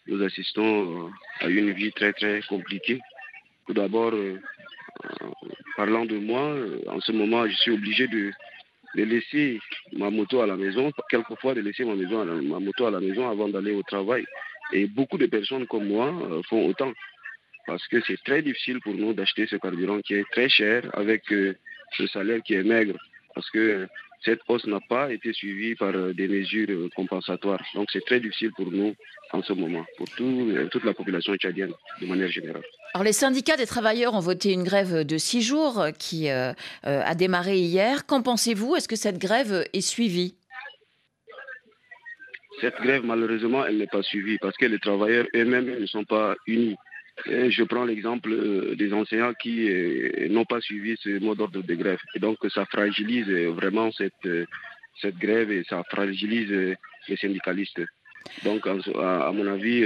nous 0.08 0.24
assistons 0.24 1.08
euh, 1.08 1.46
à 1.46 1.50
une 1.50 1.72
vie 1.72 1.92
très 1.92 2.14
très 2.14 2.42
compliquée. 2.48 3.00
Tout 3.68 3.74
d'abord, 3.74 4.14
euh, 4.14 4.40
parlant 5.76 6.06
de 6.06 6.18
moi, 6.18 6.42
euh, 6.42 6.80
en 6.88 7.00
ce 7.02 7.12
moment, 7.12 7.48
je 7.48 7.56
suis 7.56 7.72
obligé 7.72 8.08
de, 8.08 8.32
laisser 8.96 9.60
ma 9.94 10.10
moto 10.10 10.42
à 10.42 10.48
la 10.48 10.56
maison, 10.56 10.92
quelquefois 11.10 11.54
de 11.54 11.62
laisser 11.62 11.86
ma, 11.86 11.94
maison 11.94 12.26
ma 12.26 12.60
moto 12.60 12.88
à 12.88 12.92
la 12.92 13.00
maison 13.00 13.30
avant 13.30 13.48
d'aller 13.48 13.74
au 13.74 13.84
travail. 13.84 14.26
Et 14.74 14.88
beaucoup 14.88 15.20
de 15.20 15.28
personnes 15.28 15.68
comme 15.68 15.88
moi 15.88 16.12
font 16.50 16.66
autant. 16.66 16.92
Parce 17.68 17.86
que 17.90 18.02
c'est 18.08 18.18
très 18.24 18.42
difficile 18.42 18.80
pour 18.80 18.96
nous 18.96 19.14
d'acheter 19.14 19.46
ce 19.46 19.58
carburant 19.58 20.02
qui 20.02 20.16
est 20.16 20.26
très 20.32 20.50
cher 20.50 20.90
avec 20.94 21.26
ce 21.28 22.08
salaire 22.08 22.42
qui 22.42 22.56
est 22.56 22.64
maigre. 22.64 22.98
Parce 23.36 23.50
que 23.52 23.88
cette 24.24 24.40
hausse 24.48 24.66
n'a 24.66 24.80
pas 24.90 25.12
été 25.12 25.34
suivie 25.34 25.76
par 25.76 25.96
euh, 25.96 26.14
des 26.14 26.28
mesures 26.28 26.70
euh, 26.70 26.90
compensatoires. 26.96 27.64
Donc 27.76 27.90
c'est 27.92 28.06
très 28.06 28.20
difficile 28.20 28.52
pour 28.52 28.72
nous 28.72 28.96
en 29.32 29.42
ce 29.44 29.54
moment, 29.54 29.86
pour 29.98 30.08
euh, 30.22 30.68
toute 30.72 30.84
la 30.84 30.94
population 30.94 31.36
tchadienne 31.36 31.74
de 32.02 32.08
manière 32.08 32.30
générale. 32.30 32.64
Alors 32.94 33.04
les 33.04 33.14
syndicats 33.14 33.58
des 33.58 33.66
travailleurs 33.66 34.14
ont 34.14 34.20
voté 34.20 34.52
une 34.52 34.64
grève 34.64 35.06
de 35.06 35.18
six 35.18 35.42
jours 35.42 35.86
qui 36.00 36.30
a 36.30 37.16
démarré 37.16 37.60
hier. 37.60 38.06
Qu'en 38.06 38.22
pensez-vous? 38.22 38.76
Est-ce 38.76 38.88
que 38.88 38.96
cette 38.96 39.20
grève 39.20 39.66
est 39.74 39.82
suivie? 39.82 40.36
Cette 42.62 42.76
grève, 42.82 43.04
malheureusement, 43.04 43.66
elle 43.66 43.78
n'est 43.78 43.88
pas 43.88 44.02
suivie 44.02 44.38
parce 44.40 44.58
que 44.58 44.66
les 44.66 44.80
travailleurs 44.80 45.28
eux-mêmes 45.36 45.80
ne 45.80 45.86
sont 45.86 46.06
pas 46.06 46.36
unis 46.48 46.76
je 47.26 47.64
prends 47.64 47.86
l'exemple 47.86 48.32
euh, 48.32 48.76
des 48.76 48.94
enseignants 48.94 49.34
qui 49.34 49.70
euh, 49.70 50.28
n'ont 50.30 50.46
pas 50.46 50.62
suivi 50.62 50.96
ce 51.00 51.20
mot 51.20 51.36
d'ordre 51.36 51.62
de 51.62 51.76
grève. 51.76 52.00
Et 52.16 52.20
donc 52.20 52.38
ça 52.54 52.66
fragilise 52.66 53.30
vraiment 53.30 53.90
euh, 54.26 54.46
cette 55.02 55.18
grève 55.18 55.52
et 55.52 55.64
ça 55.64 55.84
fragilise 55.90 56.52
les 57.08 57.18
syndicalistes. 57.18 57.82
Donc 58.44 58.68
à 58.68 59.32
mon 59.32 59.48
avis, 59.48 59.82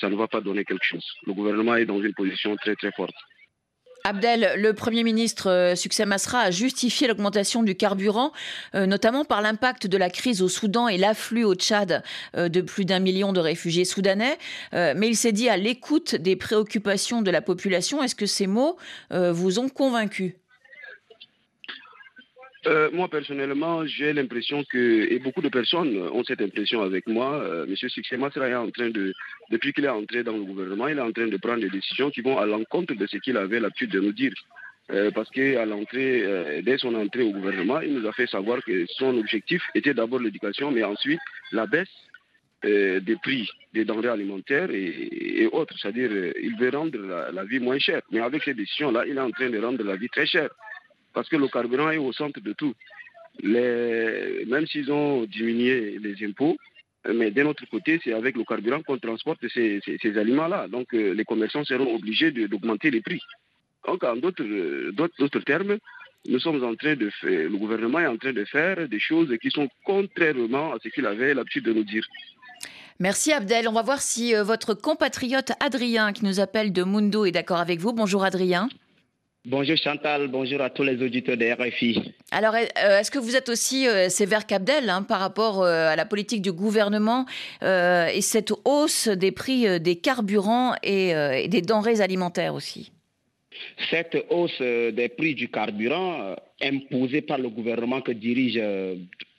ça 0.00 0.08
ne 0.08 0.16
va 0.16 0.26
pas 0.26 0.40
donner 0.40 0.64
quelque 0.64 0.84
chose. 0.84 1.06
Le 1.26 1.34
gouvernement 1.34 1.76
est 1.76 1.84
dans 1.84 2.02
une 2.02 2.14
position 2.14 2.56
très 2.56 2.74
très 2.74 2.90
forte. 2.92 3.14
Abdel, 4.08 4.52
le 4.56 4.72
Premier 4.72 5.02
ministre 5.02 5.50
euh, 5.50 5.74
Succès 5.74 6.06
Masra 6.06 6.38
a 6.38 6.50
justifié 6.52 7.08
l'augmentation 7.08 7.64
du 7.64 7.74
carburant, 7.74 8.30
euh, 8.76 8.86
notamment 8.86 9.24
par 9.24 9.42
l'impact 9.42 9.88
de 9.88 9.96
la 9.96 10.10
crise 10.10 10.42
au 10.42 10.48
Soudan 10.48 10.86
et 10.86 10.96
l'afflux 10.96 11.42
au 11.42 11.56
Tchad 11.56 12.04
euh, 12.36 12.48
de 12.48 12.60
plus 12.60 12.84
d'un 12.84 13.00
million 13.00 13.32
de 13.32 13.40
réfugiés 13.40 13.84
soudanais. 13.84 14.38
mais 14.72 15.08
il 15.08 15.16
s'est 15.16 15.32
dit 15.32 15.48
à 15.48 15.56
l'écoute 15.56 16.14
des 16.14 16.36
préoccupations 16.36 17.20
de 17.20 17.32
la 17.32 17.42
population. 17.42 18.00
Est-ce 18.00 18.14
que 18.14 18.26
ces 18.26 18.46
mots 18.46 18.76
vous 19.10 19.58
ont 19.58 19.68
convaincu? 19.68 20.36
Euh, 22.66 22.90
moi, 22.92 23.08
personnellement, 23.08 23.86
j'ai 23.86 24.12
l'impression 24.12 24.64
que, 24.64 25.06
et 25.10 25.18
beaucoup 25.18 25.40
de 25.40 25.48
personnes 25.48 25.96
ont 25.98 26.24
cette 26.24 26.40
impression 26.40 26.82
avec 26.82 27.06
moi, 27.06 27.34
euh, 27.34 27.66
M. 27.66 27.76
Succès 27.76 28.16
est 28.16 28.54
en 28.54 28.70
train 28.70 28.90
de, 28.90 29.12
depuis 29.50 29.72
qu'il 29.72 29.84
est 29.84 29.88
entré 29.88 30.24
dans 30.24 30.36
le 30.36 30.44
gouvernement, 30.44 30.88
il 30.88 30.98
est 30.98 31.02
en 31.02 31.12
train 31.12 31.28
de 31.28 31.36
prendre 31.36 31.60
des 31.60 31.70
décisions 31.70 32.10
qui 32.10 32.22
vont 32.22 32.38
à 32.38 32.46
l'encontre 32.46 32.94
de 32.94 33.06
ce 33.06 33.18
qu'il 33.18 33.36
avait 33.36 33.60
l'habitude 33.60 33.90
de 33.90 34.00
nous 34.00 34.12
dire. 34.12 34.32
Euh, 34.92 35.10
parce 35.10 35.30
qu'à 35.30 35.64
l'entrée, 35.66 36.22
euh, 36.24 36.62
dès 36.62 36.78
son 36.78 36.94
entrée 36.94 37.22
au 37.22 37.30
gouvernement, 37.30 37.80
il 37.80 37.94
nous 37.94 38.06
a 38.06 38.12
fait 38.12 38.26
savoir 38.26 38.62
que 38.64 38.86
son 38.90 39.16
objectif 39.18 39.62
était 39.74 39.94
d'abord 39.94 40.20
l'éducation, 40.20 40.70
mais 40.70 40.84
ensuite 40.84 41.20
la 41.52 41.66
baisse 41.66 41.88
des 42.64 43.16
prix 43.22 43.48
des 43.74 43.84
denrées 43.84 44.08
alimentaires 44.08 44.70
et, 44.72 45.48
autres. 45.52 45.78
C'est-à-dire, 45.78 46.10
il 46.42 46.56
veut 46.56 46.70
rendre 46.70 46.98
la, 46.98 47.30
la, 47.30 47.44
vie 47.44 47.60
moins 47.60 47.78
chère. 47.78 48.02
Mais 48.10 48.18
avec 48.18 48.42
ces 48.42 48.54
décisions-là, 48.54 49.04
il 49.06 49.16
est 49.16 49.20
en 49.20 49.30
train 49.30 49.50
de 49.50 49.58
rendre 49.58 49.84
la 49.84 49.94
vie 49.94 50.08
très 50.08 50.26
chère 50.26 50.50
parce 51.16 51.30
que 51.30 51.36
le 51.36 51.48
carburant 51.48 51.90
est 51.90 51.96
au 51.96 52.12
centre 52.12 52.40
de 52.48 52.52
tout. 52.52 52.74
même 53.42 54.66
s'ils 54.70 54.92
ont 54.92 55.24
diminué 55.24 55.98
les 56.06 56.16
impôts, 56.28 56.56
mais 57.18 57.30
d'un 57.30 57.46
autre 57.46 57.64
côté, 57.70 57.98
c'est 58.02 58.12
avec 58.12 58.36
le 58.36 58.44
carburant 58.44 58.82
qu'on 58.82 58.98
transporte 58.98 59.42
ces, 59.48 59.80
aliments-là. 60.22 60.68
Donc 60.68 60.88
euh, 60.92 61.14
les 61.14 61.24
commerçants 61.24 61.64
seront 61.64 61.94
obligés 61.94 62.30
d'augmenter 62.32 62.90
les 62.90 63.00
prix. 63.00 63.22
Donc 63.86 64.04
en 64.04 64.16
d'autres 64.16 65.44
termes, 65.52 65.78
nous 66.28 66.38
sommes 66.38 66.62
en 66.62 66.74
train 66.74 66.96
de 66.96 67.08
faire, 67.18 67.48
le 67.48 67.56
gouvernement 67.56 68.00
est 68.00 68.12
en 68.14 68.18
train 68.18 68.34
de 68.34 68.44
faire 68.44 68.86
des 68.86 69.00
choses 69.00 69.32
qui 69.40 69.50
sont 69.50 69.68
contrairement 69.84 70.74
à 70.74 70.76
ce 70.82 70.88
qu'il 70.88 71.06
avait 71.06 71.32
l'habitude 71.32 71.64
de 71.64 71.72
nous 71.72 71.84
dire. 71.84 72.04
Merci 73.00 73.32
Abdel. 73.32 73.68
On 73.68 73.72
va 73.72 73.82
voir 73.90 74.02
si 74.02 74.34
euh, 74.34 74.42
votre 74.42 74.74
compatriote 74.74 75.52
Adrien, 75.60 76.12
qui 76.12 76.26
nous 76.26 76.40
appelle 76.40 76.74
de 76.74 76.82
Mundo, 76.82 77.24
est 77.24 77.32
d'accord 77.38 77.60
avec 77.60 77.78
vous. 77.80 77.94
Bonjour 77.94 78.22
Adrien. 78.22 78.68
Bonjour 79.48 79.76
Chantal, 79.76 80.26
bonjour 80.26 80.60
à 80.60 80.70
tous 80.70 80.82
les 80.82 81.00
auditeurs 81.00 81.36
de 81.36 81.46
RFI. 81.46 82.12
Alors, 82.32 82.56
euh, 82.56 82.98
est-ce 82.98 83.12
que 83.12 83.20
vous 83.20 83.36
êtes 83.36 83.48
aussi 83.48 83.86
euh, 83.86 84.08
sévère 84.08 84.44
qu'Abdel 84.44 84.90
hein, 84.90 85.04
par 85.04 85.20
rapport 85.20 85.62
euh, 85.62 85.86
à 85.86 85.94
la 85.94 86.04
politique 86.04 86.42
du 86.42 86.50
gouvernement 86.50 87.26
et 87.62 88.20
cette 88.22 88.52
hausse 88.64 89.06
des 89.06 89.30
prix 89.30 89.78
des 89.78 89.94
carburants 90.00 90.74
et, 90.82 91.46
des 91.46 91.62
denrées 91.62 92.00
alimentaires 92.00 92.54
aussi? 92.54 92.90
Cette 93.88 94.16
hausse 94.30 94.60
des 94.60 95.08
prix 95.16 95.36
du 95.36 95.48
carburant 95.48 96.34
imposée 96.60 97.22
par 97.22 97.38
le 97.38 97.48
gouvernement 97.48 98.00
que 98.00 98.10
dirige 98.10 98.60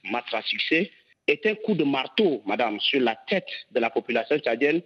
Matra 0.10 0.42
Succès 0.44 0.90
est 1.28 1.46
un 1.46 1.56
coup 1.56 1.76
de 1.76 1.84
marteau, 1.84 2.42
madame, 2.46 2.80
sur 2.80 3.02
la 3.02 3.18
tête 3.28 3.50
de 3.74 3.80
la 3.82 3.90
population 3.90 4.38
tchadienne 4.38 4.82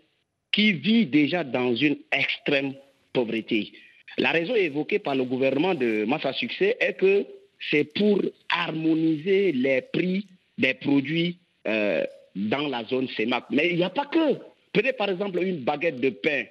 qui 0.52 0.74
vit 0.74 1.06
déjà 1.06 1.44
dans 1.44 1.76
une 1.76 1.98
extrême 2.12 2.74
pauvreté. 3.14 3.72
La 4.18 4.32
raison 4.32 4.56
évoquée 4.56 5.00
par 5.00 5.16
le 5.16 5.24
gouvernement 5.24 5.74
de 5.74 6.06
Massa 6.06 6.34
Succès 6.34 6.78
est 6.80 6.94
que 6.94 7.26
c'est 7.70 7.86
pour 7.94 8.22
harmoniser 8.50 9.52
les 9.52 9.82
prix 9.82 10.26
des 10.58 10.74
produits 10.74 11.38
euh, 11.68 12.04
dans 12.36 12.68
la 12.68 12.84
zone 12.86 13.08
CEMAC. 13.10 13.46
Mais 13.52 13.70
il 13.70 13.78
n'y 13.78 13.84
a 13.84 13.90
pas 13.90 14.06
que. 14.06 14.38
Prenez 14.74 14.94
par 14.94 15.10
exemple 15.10 15.42
une 15.44 15.64
baguette 15.64 16.00
de 16.00 16.10
pain 16.10 16.46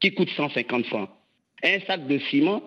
qui 0.00 0.12
coûte 0.12 0.30
150 0.36 0.86
francs, 0.86 1.08
un 1.62 1.80
sac 1.80 2.06
de 2.06 2.18
ciment 2.30 2.62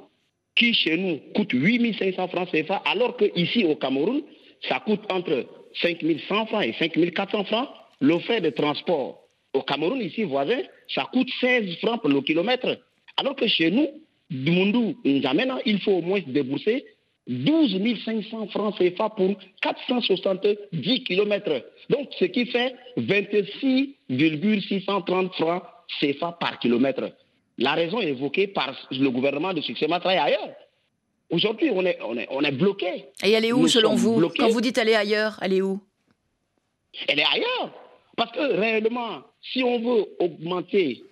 qui 0.55 0.73
chez 0.73 0.97
nous 0.97 1.19
coûte 1.33 1.51
8500 1.53 2.27
francs 2.27 2.49
CFA, 2.51 2.81
alors 2.85 3.15
qu'ici 3.15 3.63
au 3.63 3.75
Cameroun, 3.75 4.21
ça 4.67 4.81
coûte 4.81 5.01
entre 5.11 5.45
5100 5.81 6.47
francs 6.47 6.63
et 6.63 6.73
5400 6.73 7.45
francs. 7.45 7.69
Le 8.01 8.19
frais 8.19 8.41
de 8.41 8.49
transport 8.49 9.23
au 9.53 9.61
Cameroun, 9.61 10.01
ici 10.01 10.23
voisin, 10.23 10.61
ça 10.93 11.07
coûte 11.11 11.29
16 11.39 11.77
francs 11.77 12.01
pour 12.01 12.09
le 12.09 12.21
kilomètre. 12.21 12.77
Alors 13.17 13.35
que 13.35 13.47
chez 13.47 13.71
nous, 13.71 13.87
Dumundou, 14.29 14.95
il 15.03 15.79
faut 15.81 15.93
au 15.93 16.01
moins 16.01 16.19
débourser 16.25 16.85
12 17.27 17.79
500 18.05 18.47
francs 18.47 18.77
CFA 18.77 19.09
pour 19.09 19.35
470 19.61 21.03
km. 21.03 21.61
Donc, 21.89 22.09
ce 22.19 22.25
qui 22.25 22.45
fait 22.47 22.75
26,630 22.97 25.33
francs 25.35 25.61
CFA 25.99 26.31
par 26.39 26.57
kilomètre. 26.59 27.11
La 27.57 27.73
raison 27.73 27.99
évoquée 27.99 28.47
par 28.47 28.75
le 28.91 29.09
gouvernement 29.09 29.53
de 29.53 29.61
succès 29.61 29.85
est 29.85 30.05
ailleurs. 30.05 30.49
Aujourd'hui, 31.29 31.69
on 31.71 31.85
est, 31.85 31.99
on, 32.01 32.17
est, 32.17 32.27
on 32.31 32.41
est 32.41 32.51
bloqué. 32.51 33.05
Et 33.23 33.31
elle 33.31 33.45
est 33.45 33.51
où, 33.51 33.67
selon 33.67 33.93
vous? 33.95 34.27
Quand 34.37 34.49
vous 34.49 34.61
dites 34.61 34.79
elle 34.79 34.89
est 34.89 34.95
ailleurs, 34.95 35.37
elle 35.41 35.53
est 35.53 35.61
où? 35.61 35.79
Elle 37.07 37.19
est 37.19 37.25
ailleurs. 37.31 37.71
Parce 38.15 38.31
que 38.31 38.39
réellement, 38.39 39.21
si 39.41 39.63
on 39.63 39.79
veut 39.79 40.05
augmenter 40.19 41.03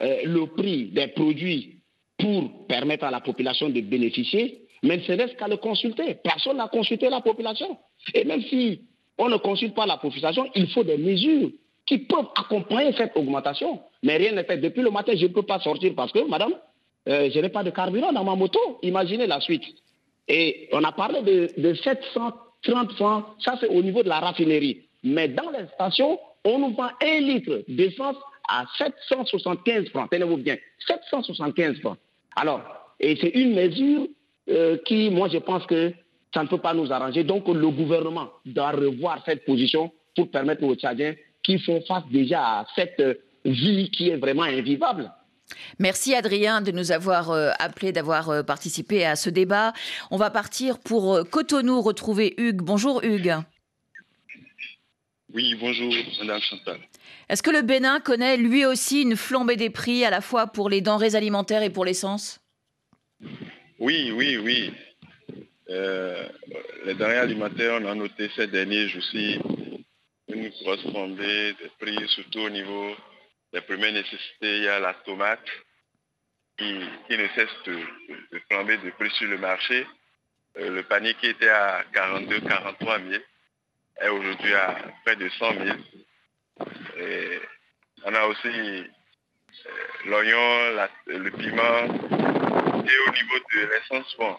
euh, 0.00 0.22
le 0.24 0.46
prix 0.46 0.86
des 0.86 1.08
produits 1.08 1.79
pour 2.20 2.66
permettre 2.66 3.04
à 3.04 3.10
la 3.10 3.20
population 3.20 3.68
de 3.68 3.80
bénéficier, 3.80 4.62
mais 4.82 5.00
ce 5.06 5.12
n'est 5.12 5.34
qu'à 5.34 5.48
le 5.48 5.56
consulter. 5.56 6.16
Personne 6.22 6.56
n'a 6.56 6.68
consulté 6.68 7.08
la 7.08 7.20
population. 7.20 7.78
Et 8.14 8.24
même 8.24 8.42
si 8.42 8.82
on 9.18 9.28
ne 9.28 9.36
consulte 9.36 9.74
pas 9.74 9.86
la 9.86 9.96
population, 9.96 10.48
il 10.54 10.68
faut 10.68 10.84
des 10.84 10.96
mesures 10.96 11.50
qui 11.86 11.98
peuvent 11.98 12.28
accompagner 12.36 12.92
cette 12.96 13.16
augmentation. 13.16 13.80
Mais 14.02 14.16
rien 14.16 14.32
n'est 14.32 14.44
fait. 14.44 14.58
Depuis 14.58 14.82
le 14.82 14.90
matin, 14.90 15.12
je 15.16 15.26
ne 15.26 15.32
peux 15.32 15.42
pas 15.42 15.60
sortir 15.60 15.92
parce 15.94 16.12
que, 16.12 16.26
madame, 16.28 16.54
euh, 17.08 17.30
je 17.32 17.40
n'ai 17.40 17.48
pas 17.48 17.64
de 17.64 17.70
carburant 17.70 18.12
dans 18.12 18.24
ma 18.24 18.34
moto. 18.34 18.60
Imaginez 18.82 19.26
la 19.26 19.40
suite. 19.40 19.64
Et 20.28 20.68
on 20.72 20.84
a 20.84 20.92
parlé 20.92 21.22
de, 21.22 21.48
de 21.60 21.74
730 21.74 22.92
francs, 22.92 23.24
ça 23.44 23.56
c'est 23.60 23.68
au 23.68 23.82
niveau 23.82 24.02
de 24.02 24.08
la 24.08 24.20
raffinerie. 24.20 24.82
Mais 25.02 25.28
dans 25.28 25.50
les 25.50 25.66
stations, 25.74 26.18
on 26.44 26.58
nous 26.58 26.74
vend 26.74 26.90
un 27.02 27.20
litre 27.20 27.64
d'essence 27.68 28.16
à 28.48 28.64
775 28.78 29.88
francs. 29.88 30.08
Tenez-vous 30.10 30.36
bien, 30.36 30.56
775 30.86 31.80
francs. 31.80 31.98
Alors, 32.36 32.62
et 32.98 33.16
c'est 33.20 33.30
une 33.30 33.54
mesure 33.54 34.06
euh, 34.48 34.76
qui, 34.84 35.10
moi, 35.10 35.28
je 35.28 35.38
pense 35.38 35.64
que 35.66 35.92
ça 36.34 36.42
ne 36.42 36.48
peut 36.48 36.58
pas 36.58 36.74
nous 36.74 36.92
arranger. 36.92 37.24
Donc, 37.24 37.48
le 37.48 37.70
gouvernement 37.70 38.30
doit 38.44 38.70
revoir 38.70 39.22
cette 39.24 39.44
position 39.44 39.92
pour 40.14 40.30
permettre 40.30 40.62
aux 40.62 40.74
Tchadiens 40.74 41.14
qui 41.42 41.58
font 41.58 41.80
face 41.86 42.04
déjà 42.10 42.60
à 42.60 42.66
cette 42.74 43.02
vie 43.44 43.90
qui 43.90 44.10
est 44.10 44.16
vraiment 44.16 44.42
invivable. 44.42 45.10
Merci 45.78 46.14
Adrien 46.14 46.60
de 46.60 46.70
nous 46.70 46.92
avoir 46.92 47.30
euh, 47.30 47.50
appelé, 47.58 47.90
d'avoir 47.90 48.30
euh, 48.30 48.42
participé 48.42 49.04
à 49.04 49.16
ce 49.16 49.30
débat. 49.30 49.72
On 50.12 50.16
va 50.16 50.30
partir 50.30 50.78
pour 50.78 51.28
Cotonou 51.28 51.80
retrouver 51.80 52.34
Hugues. 52.38 52.62
Bonjour 52.62 53.02
Hugues. 53.02 53.36
Oui, 55.32 55.56
bonjour 55.60 55.92
Madame 56.20 56.40
Chantal. 56.40 56.78
Est-ce 57.28 57.42
que 57.42 57.50
le 57.50 57.62
Bénin 57.62 58.00
connaît 58.00 58.36
lui 58.36 58.64
aussi 58.64 59.02
une 59.02 59.16
flambée 59.16 59.56
des 59.56 59.70
prix 59.70 60.04
à 60.04 60.10
la 60.10 60.20
fois 60.20 60.46
pour 60.46 60.68
les 60.68 60.80
denrées 60.80 61.14
alimentaires 61.14 61.62
et 61.62 61.70
pour 61.70 61.84
l'essence? 61.84 62.40
Oui, 63.78 64.10
oui, 64.12 64.36
oui. 64.36 64.72
Euh, 65.70 66.28
les 66.84 66.94
denrées 66.94 67.18
alimentaires, 67.18 67.78
on 67.80 67.86
a 67.86 67.94
noté 67.94 68.30
ces 68.34 68.46
derniers 68.46 68.88
jours-ci 68.88 69.38
une 70.32 70.48
grosse 70.62 70.82
flambée 70.82 71.54
des 71.54 71.70
prix, 71.78 72.08
surtout 72.08 72.40
au 72.40 72.50
niveau 72.50 72.94
des 73.52 73.60
premières 73.60 73.92
nécessités. 73.92 74.58
Il 74.58 74.62
y 74.64 74.68
a 74.68 74.78
la 74.78 74.94
tomate 74.94 75.48
qui, 76.56 76.72
ne 76.74 77.28
cesse 77.34 77.48
de, 77.66 77.78
flamber 78.50 78.78
de 78.78 78.90
prix 78.90 79.10
sur 79.12 79.28
le 79.28 79.38
marché. 79.38 79.86
Euh, 80.58 80.70
le 80.70 80.82
panier 80.82 81.14
qui 81.14 81.26
était 81.26 81.48
à 81.48 81.84
42, 81.92 82.40
43 82.40 82.98
000 82.98 83.22
est 84.00 84.08
aujourd'hui 84.08 84.52
à 84.54 84.76
près 85.04 85.16
de 85.16 85.28
100 85.28 85.64
000 85.64 85.76
on 88.04 88.14
a 88.14 88.26
aussi 88.26 88.48
euh, 88.48 89.70
l'oignon, 90.06 90.88
le 91.06 91.30
piment. 91.30 91.84
Et 92.84 93.08
au 93.08 93.12
niveau 93.12 93.38
de 93.52 93.68
l'essence, 93.68 94.16
bon, 94.18 94.36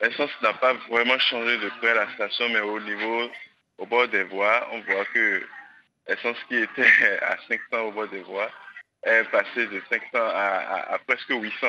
l'essence 0.00 0.30
n'a 0.42 0.52
pas 0.54 0.74
vraiment 0.88 1.18
changé 1.18 1.58
de 1.58 1.68
près 1.80 1.90
à 1.90 1.94
la 1.94 2.12
station, 2.14 2.48
mais 2.50 2.60
au 2.60 2.80
niveau, 2.80 3.30
au 3.78 3.86
bord 3.86 4.08
des 4.08 4.24
voies, 4.24 4.68
on 4.72 4.80
voit 4.80 5.04
que 5.06 5.46
l'essence 6.08 6.38
qui 6.48 6.56
était 6.56 7.18
à 7.22 7.36
500 7.48 7.80
au 7.80 7.92
bord 7.92 8.08
des 8.08 8.22
voies 8.22 8.50
est 9.02 9.24
passée 9.30 9.66
de 9.66 9.82
500 9.90 10.02
à, 10.14 10.98
presque 11.06 11.30
800. 11.30 11.68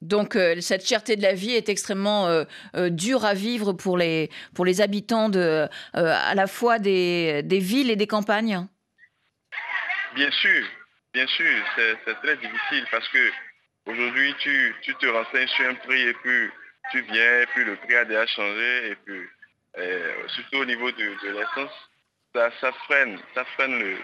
Donc 0.00 0.36
euh, 0.36 0.60
cette 0.60 0.86
cherté 0.86 1.16
de 1.16 1.22
la 1.22 1.34
vie 1.34 1.52
est 1.52 1.68
extrêmement 1.68 2.28
euh, 2.28 2.44
dure 2.90 3.24
à 3.24 3.34
vivre 3.34 3.72
pour 3.72 3.98
les, 3.98 4.30
pour 4.54 4.64
les 4.64 4.80
habitants 4.80 5.28
de, 5.28 5.66
à 5.92 6.34
la 6.34 6.46
fois 6.46 6.78
des 6.78 7.42
villes 7.50 7.90
et 7.90 7.96
des 7.96 8.06
campagnes 8.06 8.66
Bien 10.14 10.30
sûr, 10.30 10.66
bien 11.12 11.26
sûr, 11.26 11.64
c'est 11.76 12.14
très 12.22 12.36
difficile 12.36 12.84
parce 12.90 13.06
que 13.08 13.30
aujourd'hui 13.86 14.34
tu, 14.40 14.74
te 14.98 15.06
renseignes 15.06 15.48
sur 15.48 15.68
un 15.68 15.74
prix 15.74 16.00
et 16.00 16.14
puis 16.14 16.50
tu 16.90 17.02
viens 17.02 17.40
et 17.42 17.46
puis 17.54 17.64
le 17.64 17.76
prix 17.76 17.94
a 17.94 18.04
déjà 18.04 18.26
changé 18.26 18.90
et 18.90 18.96
puis 19.04 19.20
euh, 19.78 20.28
surtout 20.28 20.58
au 20.58 20.64
niveau 20.64 20.90
de, 20.90 21.16
l'essence, 21.30 21.70
ça, 22.34 22.72
freine, 22.86 23.18
ça 23.34 23.44
freine 23.56 23.78
le, 23.78 23.96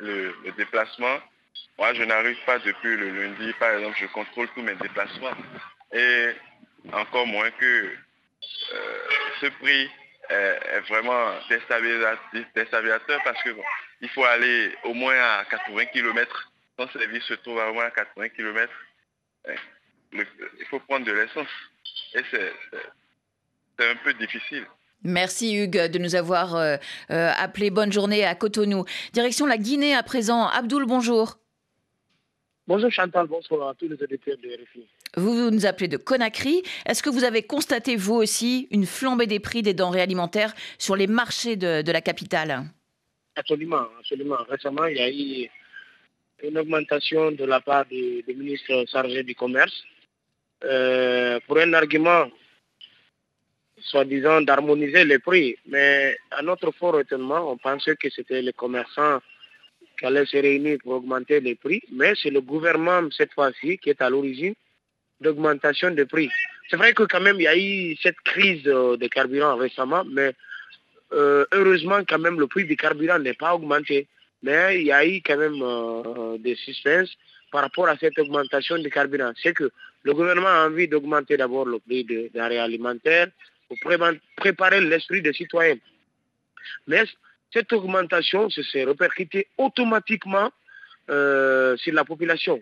le, 0.00 0.52
déplacement. 0.56 1.18
Moi, 1.78 1.94
je 1.94 2.02
n'arrive 2.02 2.38
pas 2.44 2.58
depuis 2.58 2.96
le 2.96 3.10
lundi, 3.10 3.52
par 3.58 3.70
exemple, 3.74 3.96
je 4.00 4.06
contrôle 4.06 4.48
tous 4.54 4.62
mes 4.62 4.74
déplacements. 4.74 5.36
Et 5.92 6.30
encore 6.92 7.26
moins 7.26 7.50
que 7.52 7.92
euh, 8.72 8.98
ce 9.40 9.46
prix 9.46 9.88
est, 10.30 10.80
vraiment 10.88 11.32
déstabilisateur 11.48 13.20
parce 13.24 13.42
que 13.42 13.50
il 14.00 14.08
faut 14.10 14.24
aller 14.24 14.76
au 14.84 14.94
moins 14.94 15.14
à 15.14 15.44
80 15.50 15.86
km. 15.86 16.52
Ton 16.76 16.88
service 16.88 17.24
se 17.24 17.34
trouve 17.34 17.58
à 17.60 17.70
au 17.70 17.74
moins 17.74 17.86
à 17.86 17.90
80 17.90 18.28
km. 18.30 18.72
il 20.12 20.24
faut 20.70 20.80
prendre 20.80 21.06
de 21.06 21.12
l'essence. 21.12 21.48
Et 22.14 22.22
c'est 22.30 23.90
un 23.90 23.96
peu 23.96 24.12
difficile. 24.14 24.66
Merci 25.04 25.56
Hugues 25.56 25.86
de 25.86 25.98
nous 25.98 26.16
avoir 26.16 26.56
euh, 26.56 26.76
euh, 27.10 27.32
appelé. 27.36 27.70
Bonne 27.70 27.92
journée 27.92 28.24
à 28.24 28.34
Cotonou. 28.34 28.84
Direction 29.12 29.46
la 29.46 29.56
Guinée 29.56 29.94
à 29.94 30.02
présent. 30.02 30.48
Abdoul, 30.48 30.86
bonjour. 30.86 31.38
Bonjour 32.68 32.90
Chantal, 32.90 33.26
bonsoir 33.28 33.70
à 33.70 33.74
tous 33.74 33.88
les 33.88 33.94
auditeurs 33.94 34.36
de 34.42 34.48
RFI. 34.50 34.86
Vous 35.16 35.50
nous 35.50 35.64
appelez 35.64 35.88
de 35.88 35.96
Conakry. 35.96 36.62
Est-ce 36.84 37.02
que 37.02 37.08
vous 37.08 37.24
avez 37.24 37.42
constaté, 37.42 37.96
vous 37.96 38.16
aussi, 38.16 38.68
une 38.70 38.84
flambée 38.84 39.26
des 39.26 39.40
prix 39.40 39.62
des 39.62 39.72
denrées 39.72 40.02
alimentaires 40.02 40.52
sur 40.76 40.94
les 40.94 41.06
marchés 41.06 41.56
de, 41.56 41.90
la 41.90 42.02
capitale? 42.02 42.64
Absolument, 43.36 43.86
absolument. 43.98 44.36
Récemment, 44.50 44.84
il 44.84 44.98
y 44.98 45.00
a 45.00 45.10
eu 45.10 45.48
une 46.46 46.58
augmentation 46.58 47.32
de 47.32 47.44
la 47.46 47.60
part 47.62 47.86
du, 47.86 48.22
ministre 48.28 48.84
chargé 48.92 49.22
du 49.22 49.34
commerce 49.34 49.82
euh, 50.64 51.40
pour 51.46 51.56
un 51.56 51.72
argument 51.72 52.26
soi-disant 53.78 54.42
d'harmoniser 54.42 55.06
les 55.06 55.18
prix. 55.18 55.56
Mais 55.68 56.18
à 56.30 56.42
notre 56.42 56.70
fort 56.72 57.00
étonnement, 57.00 57.50
on 57.50 57.56
pensait 57.56 57.96
que 57.96 58.10
c'était 58.10 58.42
les 58.42 58.52
commerçants 58.52 59.20
qui 59.98 60.06
allaient 60.06 60.26
se 60.26 60.36
réunir 60.36 60.78
pour 60.82 60.92
augmenter 60.94 61.40
les 61.40 61.54
prix, 61.54 61.82
mais 61.92 62.14
c'est 62.22 62.30
le 62.30 62.40
gouvernement 62.40 63.08
cette 63.10 63.32
fois-ci 63.32 63.78
qui 63.78 63.90
est 63.90 64.00
à 64.00 64.08
l'origine 64.08 64.54
d'augmentation 65.20 65.90
des 65.90 66.06
prix. 66.06 66.30
C'est 66.70 66.76
vrai 66.76 66.92
que 66.92 67.02
quand 67.04 67.20
même 67.20 67.36
il 67.36 67.42
y 67.42 67.48
a 67.48 67.56
eu 67.56 67.96
cette 68.02 68.20
crise 68.20 68.66
euh, 68.66 68.96
des 68.96 69.08
carburants 69.08 69.56
récemment, 69.56 70.04
mais 70.04 70.32
euh, 71.12 71.44
heureusement 71.52 72.00
quand 72.08 72.18
même 72.18 72.38
le 72.38 72.46
prix 72.46 72.64
du 72.64 72.76
carburant 72.76 73.18
n'est 73.18 73.34
pas 73.34 73.54
augmenté. 73.54 74.06
Mais 74.42 74.80
il 74.80 74.86
y 74.86 74.92
a 74.92 75.04
eu 75.04 75.20
quand 75.20 75.36
même 75.36 75.60
euh, 75.60 76.38
des 76.38 76.54
suspens 76.54 77.10
par 77.50 77.62
rapport 77.62 77.88
à 77.88 77.96
cette 77.96 78.18
augmentation 78.18 78.78
du 78.78 78.90
carburant. 78.90 79.32
C'est 79.42 79.54
que 79.54 79.70
le 80.04 80.14
gouvernement 80.14 80.48
a 80.48 80.66
envie 80.66 80.86
d'augmenter 80.86 81.36
d'abord 81.36 81.66
le 81.66 81.80
prix 81.80 82.04
des 82.04 82.30
denrées 82.32 82.58
alimentaires 82.58 83.28
pour 83.66 83.76
préparer 84.36 84.80
l'esprit 84.80 85.22
des 85.22 85.32
citoyens. 85.32 85.78
Mais 86.86 87.04
cette 87.52 87.72
augmentation 87.72 88.50
se 88.50 88.62
s'est 88.62 88.84
répercutée 88.84 89.48
automatiquement 89.56 90.50
sur 91.08 91.94
la 91.94 92.04
population. 92.04 92.60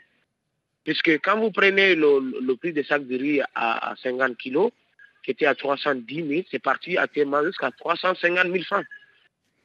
Puisque 0.85 1.19
quand 1.25 1.39
vous 1.41 1.51
prenez 1.51 1.97
le, 1.97 2.55
prix 2.55 2.73
des 2.73 2.85
sacs 2.85 3.07
de 3.09 3.17
riz 3.17 3.41
à, 3.57 3.95
50 4.03 4.37
kg, 4.39 4.69
qui 5.25 5.33
était 5.33 5.47
à 5.47 5.57
310 5.57 6.29
000, 6.29 6.43
c'est 6.49 6.61
parti 6.61 6.97
actuellement 6.97 7.43
jusqu'à 7.45 7.73
350 7.73 8.47
000 8.47 8.63
francs. 8.63 8.87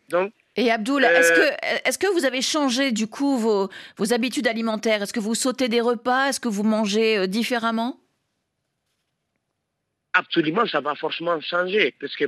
Donc, 0.09 0.33
et 0.57 0.69
Abdoul, 0.69 1.05
est-ce 1.05 1.31
euh, 1.31 1.35
que, 1.35 1.89
est 1.89 1.97
que 1.97 2.07
vous 2.07 2.25
avez 2.25 2.41
changé 2.41 2.91
du 2.91 3.07
coup 3.07 3.37
vos, 3.37 3.69
vos 3.97 4.13
habitudes 4.13 4.47
alimentaires? 4.47 5.01
Est-ce 5.01 5.13
que 5.13 5.19
vous 5.19 5.35
sautez 5.35 5.69
des 5.69 5.79
repas? 5.79 6.27
Est-ce 6.27 6.41
que 6.41 6.49
vous 6.49 6.63
mangez 6.63 7.19
euh, 7.19 7.27
différemment? 7.27 7.97
Absolument, 10.13 10.65
ça 10.67 10.81
va 10.81 10.95
forcément 10.95 11.39
changer. 11.39 11.95
Parce 12.01 12.15
que 12.17 12.25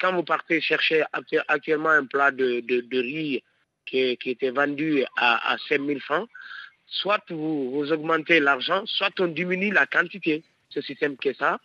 quand 0.00 0.12
vous 0.12 0.22
partez 0.22 0.60
chercher 0.60 1.04
actuellement 1.48 1.90
un 1.90 2.06
plat 2.06 2.30
de, 2.30 2.62
riz 3.00 3.42
qui, 3.86 4.16
était 4.24 4.50
vendu 4.50 5.04
à, 5.16 5.52
à 5.52 5.58
5 5.68 5.84
000 5.84 6.00
francs, 6.00 6.28
soit 6.86 7.22
vous, 7.30 7.92
augmentez 7.92 8.40
l'argent, 8.40 8.84
soit 8.86 9.12
on 9.20 9.26
diminue 9.26 9.72
la 9.72 9.86
quantité. 9.86 10.42
Ce 10.70 10.80
système 10.80 11.16
que 11.16 11.32
ça. 11.34 11.60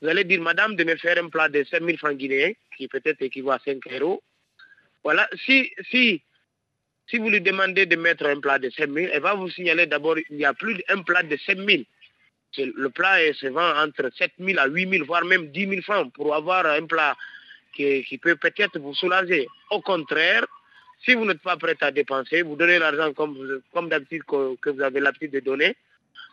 Vous 0.00 0.08
allez 0.08 0.24
dire, 0.24 0.40
madame, 0.40 0.74
de 0.74 0.84
me 0.84 0.96
faire 0.96 1.22
un 1.22 1.28
plat 1.28 1.48
de 1.48 1.64
5 1.64 1.82
000 1.82 1.98
francs 1.98 2.16
guinéens, 2.16 2.52
qui 2.76 2.88
peut-être 2.88 3.20
équivaut 3.22 3.50
à 3.50 3.58
5 3.58 3.80
euros. 3.92 4.22
Voilà, 5.02 5.28
si, 5.44 5.70
si, 5.90 6.22
si 7.08 7.18
vous 7.18 7.28
lui 7.28 7.40
demandez 7.40 7.86
de 7.86 7.96
mettre 7.96 8.26
un 8.26 8.40
plat 8.40 8.58
de 8.58 8.70
5 8.70 8.90
000, 8.90 9.08
elle 9.12 9.20
va 9.20 9.34
vous 9.34 9.50
signaler 9.50 9.86
d'abord 9.86 10.18
il 10.18 10.36
n'y 10.36 10.44
a 10.44 10.54
plus 10.54 10.74
d'un 10.88 11.02
plat 11.02 11.22
de 11.22 11.36
5 11.36 11.58
000. 11.58 11.82
Le 12.56 12.88
plat 12.88 13.18
se 13.34 13.48
vend 13.48 13.76
entre 13.76 14.10
7 14.16 14.32
000 14.38 14.58
à 14.58 14.66
8 14.66 14.88
000, 14.88 15.04
voire 15.04 15.24
même 15.24 15.48
10 15.48 15.68
000 15.68 15.82
francs 15.82 16.12
pour 16.14 16.34
avoir 16.34 16.64
un 16.66 16.86
plat 16.86 17.16
qui, 17.74 18.04
qui 18.04 18.18
peut 18.18 18.36
peut-être 18.36 18.78
vous 18.78 18.94
soulager. 18.94 19.46
Au 19.70 19.80
contraire, 19.80 20.46
si 21.04 21.14
vous 21.14 21.24
n'êtes 21.24 21.40
pas 21.40 21.56
prête 21.56 21.82
à 21.82 21.90
dépenser, 21.90 22.42
vous 22.42 22.56
donnez 22.56 22.78
l'argent 22.78 23.12
comme, 23.12 23.36
comme 23.72 23.88
d'habitude 23.88 24.22
que, 24.24 24.70
vous 24.70 24.80
avez 24.80 25.00
l'habitude 25.00 25.32
de 25.32 25.40
donner. 25.40 25.76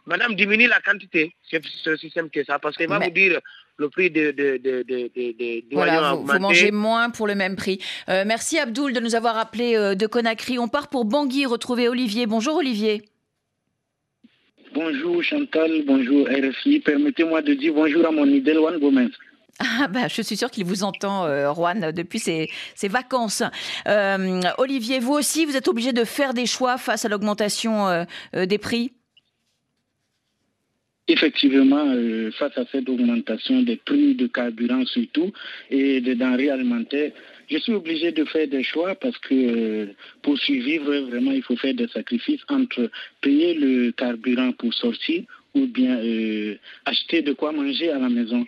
Madame, 0.06 0.34
diminue 0.34 0.68
la 0.68 0.80
quantité. 0.80 1.34
C'est 1.50 1.62
ce 1.64 1.96
système 1.96 2.30
que 2.30 2.44
ça. 2.44 2.58
Parce 2.58 2.76
qu'il 2.76 2.88
va 2.88 3.00
vous 3.00 3.12
dire 3.12 3.40
le 3.78 3.90
prix 3.90 4.10
de, 4.10 4.32
de, 4.32 4.58
de, 4.58 5.64
voilà, 5.72 6.14
vous, 6.14 6.40
mangez 6.40 6.72
moins 6.72 7.10
pour 7.10 7.28
le 7.28 7.36
même 7.36 7.56
prix. 7.56 7.80
Euh, 8.10 8.24
merci 8.26 8.58
Abdoul 8.58 8.94
de 8.94 9.00
nous 9.00 9.16
avoir 9.16 9.38
appelé 9.38 9.76
euh, 9.76 9.94
de 9.94 10.08
Conakry. 10.08 10.58
On 10.58 10.68
part 10.68 10.90
pour 10.90 11.06
Bangui 11.06 11.46
retrouver 11.46 11.88
Olivier. 11.88 12.26
Bonjour 12.26 12.56
Olivier. 12.58 13.04
Bonjour 14.74 15.22
Chantal, 15.22 15.84
bonjour 15.86 16.28
RFI. 16.28 16.80
Permettez-moi 16.80 17.42
de 17.42 17.54
dire 17.54 17.74
bonjour 17.74 18.06
à 18.08 18.12
mon 18.12 18.26
idole 18.26 18.60
One 18.60 18.80
Gomez. 18.80 19.10
Ah 19.64 19.88
bah, 19.88 20.08
je 20.08 20.22
suis 20.22 20.38
sûre 20.38 20.50
qu'il 20.50 20.66
vous 20.66 20.84
entend, 20.84 21.26
euh, 21.26 21.54
Juan, 21.54 21.92
depuis 21.92 22.18
ses, 22.18 22.50
vacances. 22.90 23.44
Euh, 23.88 24.42
Olivier, 24.58 25.00
vous 25.00 25.14
aussi, 25.14 25.46
vous 25.46 25.56
êtes 25.56 25.68
obligé 25.68 25.94
de 25.94 26.04
faire 26.04 26.34
des 26.34 26.48
choix 26.48 26.78
face 26.78 27.06
à 27.06 27.10
l'augmentation 27.10 27.88
euh, 27.88 28.46
des 28.46 28.58
prix? 28.58 28.92
Effectivement, 31.08 31.94
face 32.40 32.58
à 32.58 32.64
cette 32.72 32.88
augmentation 32.88 33.62
des 33.62 33.76
prix 33.76 34.16
de 34.16 34.28
carburant 34.28 34.86
surtout 34.86 35.32
et 35.70 36.00
des 36.00 36.16
denrées 36.16 36.50
alimentaires, 36.50 37.12
je 37.50 37.58
suis 37.58 37.74
obligé 37.74 38.12
de 38.12 38.24
faire 38.26 38.48
des 38.48 38.64
choix 38.64 38.96
parce 38.96 39.18
que 39.18 39.90
pour 40.22 40.38
survivre, 40.38 40.96
vraiment, 41.10 41.32
il 41.34 41.44
faut 41.44 41.58
faire 41.58 41.74
des 41.74 41.90
sacrifices 41.90 42.42
entre 42.48 42.90
payer 43.20 43.56
le 43.56 43.92
carburant 43.92 44.54
pour 44.54 44.74
sortir 44.74 45.24
ou 45.54 45.68
bien 45.68 46.00
acheter 46.86 47.22
de 47.22 47.34
quoi 47.34 47.52
manger 47.52 47.92
à 47.92 48.00
la 48.00 48.10
maison. 48.10 48.46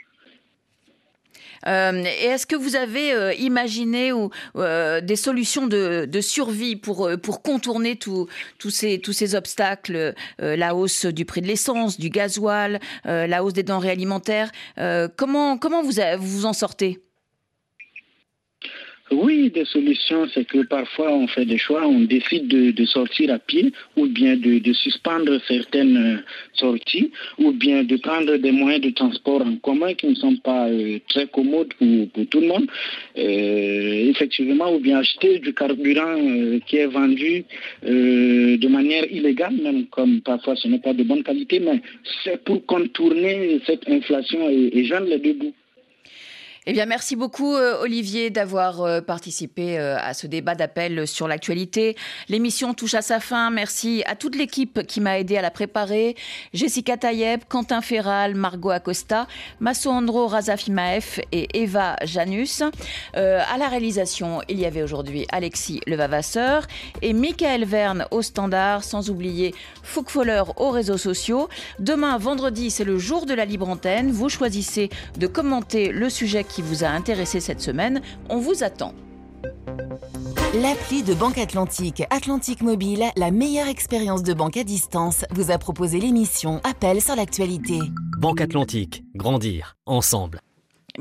Euh, 1.67 2.03
et 2.03 2.25
est-ce 2.25 2.45
que 2.45 2.55
vous 2.55 2.75
avez 2.75 3.13
euh, 3.13 3.33
imaginé 3.33 4.11
ou, 4.11 4.29
euh, 4.55 5.01
des 5.01 5.15
solutions 5.15 5.67
de, 5.67 6.07
survie 6.21 6.75
pour, 6.75 7.09
pour 7.21 7.41
contourner 7.41 7.97
tous 7.97 8.27
ces, 8.69 8.99
tous 8.99 9.13
ces 9.13 9.35
obstacles, 9.35 10.13
la 10.39 10.75
hausse 10.75 11.05
du 11.05 11.25
prix 11.25 11.41
de 11.41 11.47
l'essence, 11.47 11.99
du 11.99 12.09
gasoil, 12.09 12.79
la 13.05 13.43
hausse 13.43 13.53
des 13.53 13.63
denrées 13.63 13.91
alimentaires 13.91 14.51
Comment, 15.17 15.57
comment 15.57 15.81
vous, 15.83 15.93
vous 16.19 16.45
en 16.45 16.53
sortez? 16.53 17.01
Oui, 19.13 19.49
des 19.49 19.65
solutions, 19.65 20.27
c'est 20.33 20.45
que 20.45 20.63
parfois 20.63 21.13
on 21.13 21.27
fait 21.27 21.45
des 21.45 21.57
choix, 21.57 21.85
on 21.87 22.01
décide 22.01 22.47
de, 22.47 22.85
sortir 22.85 23.33
à 23.33 23.39
pied 23.39 23.71
ou 23.95 24.07
bien 24.07 24.35
de, 24.35 24.73
suspendre 24.73 25.39
certaines 25.47 25.97
euh, 25.97 26.17
sorties 26.53 27.11
ou 27.37 27.51
bien 27.51 27.83
de 27.83 27.95
prendre 27.97 28.35
des 28.37 28.51
moyens 28.51 28.83
de 28.83 28.89
transport 28.89 29.41
en 29.41 29.55
commun 29.57 29.93
qui 29.93 30.07
ne 30.07 30.15
sont 30.15 30.35
pas 30.37 30.67
euh, 30.67 30.99
très 31.07 31.27
commodes 31.27 31.73
pour, 31.75 32.25
tout 32.29 32.39
le 32.41 32.47
monde. 32.47 32.67
Euh, 33.17 34.09
effectivement, 34.09 34.73
ou 34.73 34.79
bien 34.79 34.99
acheter 34.99 35.39
du 35.39 35.53
carburant 35.53 36.15
qui 36.67 36.77
est 36.77 36.87
vendu 36.87 37.45
de 37.83 38.67
manière 38.67 39.05
illégale, 39.11 39.55
même 39.61 39.85
comme 39.87 40.21
parfois 40.21 40.55
ce 40.55 40.67
n'est 40.67 40.79
pas 40.79 40.93
de 40.93 41.03
bonne 41.03 41.23
qualité, 41.23 41.59
mais 41.59 41.81
c'est 42.23 42.43
pour 42.43 42.65
contourner 42.65 43.59
cette 43.65 43.87
inflation 43.89 44.49
et, 44.49 44.69
et 44.73 44.85
joindre 44.85 45.07
les 45.07 45.19
deux 45.19 45.33
bouts. 45.33 45.53
Eh 46.65 46.71
bien, 46.71 46.85
merci 46.85 47.17
beaucoup, 47.17 47.55
euh, 47.55 47.81
Olivier, 47.81 48.29
d'avoir 48.29 48.83
euh, 48.83 49.01
participé 49.01 49.77
euh, 49.77 49.97
à 49.99 50.13
ce 50.13 50.27
débat 50.27 50.55
d'appel 50.55 51.05
sur 51.05 51.27
l'actualité. 51.27 51.97
L'émission 52.29 52.73
touche 52.73 52.93
à 52.93 53.01
sa 53.01 53.19
fin. 53.19 53.49
Merci 53.49 54.01
à 54.05 54.15
toute 54.15 54.37
l'équipe 54.37 54.87
qui 54.87 55.01
m'a 55.01 55.19
aidé 55.19 55.35
à 55.35 55.41
la 55.41 55.51
préparer. 55.51 56.15
Jessica 56.53 56.95
Tayeb, 56.95 57.41
Quentin 57.49 57.81
Ferral, 57.81 58.35
Margot 58.35 58.69
Acosta, 58.69 59.27
Andro 59.85 60.27
Razafimaef 60.27 61.19
et 61.33 61.49
Eva 61.61 61.97
Janus. 62.05 62.63
à 63.13 63.57
la 63.57 63.67
réalisation, 63.67 64.41
il 64.47 64.57
y 64.57 64.65
avait 64.65 64.83
aujourd'hui 64.83 65.25
Alexis 65.33 65.81
Levavasseur 65.85 66.65
et 67.01 67.11
Michael 67.11 67.65
Verne 67.65 68.05
au 68.11 68.21
standard, 68.21 68.85
sans 68.85 69.09
oublier 69.09 69.53
Fouque 69.83 70.09
Foller 70.09 70.43
aux 70.55 70.69
réseaux 70.69 70.97
sociaux. 70.97 71.49
Demain, 71.79 72.17
vendredi, 72.17 72.71
c'est 72.71 72.85
le 72.85 72.97
jour 72.97 73.25
de 73.25 73.33
la 73.33 73.43
libre 73.43 73.67
antenne. 73.67 74.11
Vous 74.11 74.29
choisissez 74.29 74.89
de 75.17 75.27
commenter 75.27 75.89
le 75.89 76.09
sujet 76.09 76.45
qui 76.52 76.52
vous 76.61 76.83
a 76.83 76.87
intéressé 76.87 77.39
cette 77.39 77.61
semaine. 77.61 78.01
On 78.29 78.37
vous 78.37 78.63
attend. 78.63 78.93
L'appli 80.61 81.03
de 81.03 81.13
Banque 81.13 81.39
Atlantique, 81.39 82.03
Atlantique 82.11 82.61
Mobile, 82.61 83.05
la 83.17 83.31
meilleure 83.31 83.67
expérience 83.67 84.21
de 84.23 84.33
banque 84.33 84.57
à 84.57 84.63
distance, 84.63 85.25
vous 85.31 85.51
a 85.51 85.57
proposé 85.57 85.99
l'émission 85.99 86.61
Appel 86.63 87.01
sur 87.01 87.15
l'actualité. 87.15 87.79
Banque 88.19 88.41
Atlantique, 88.41 89.03
grandir 89.15 89.75
ensemble. 89.85 90.39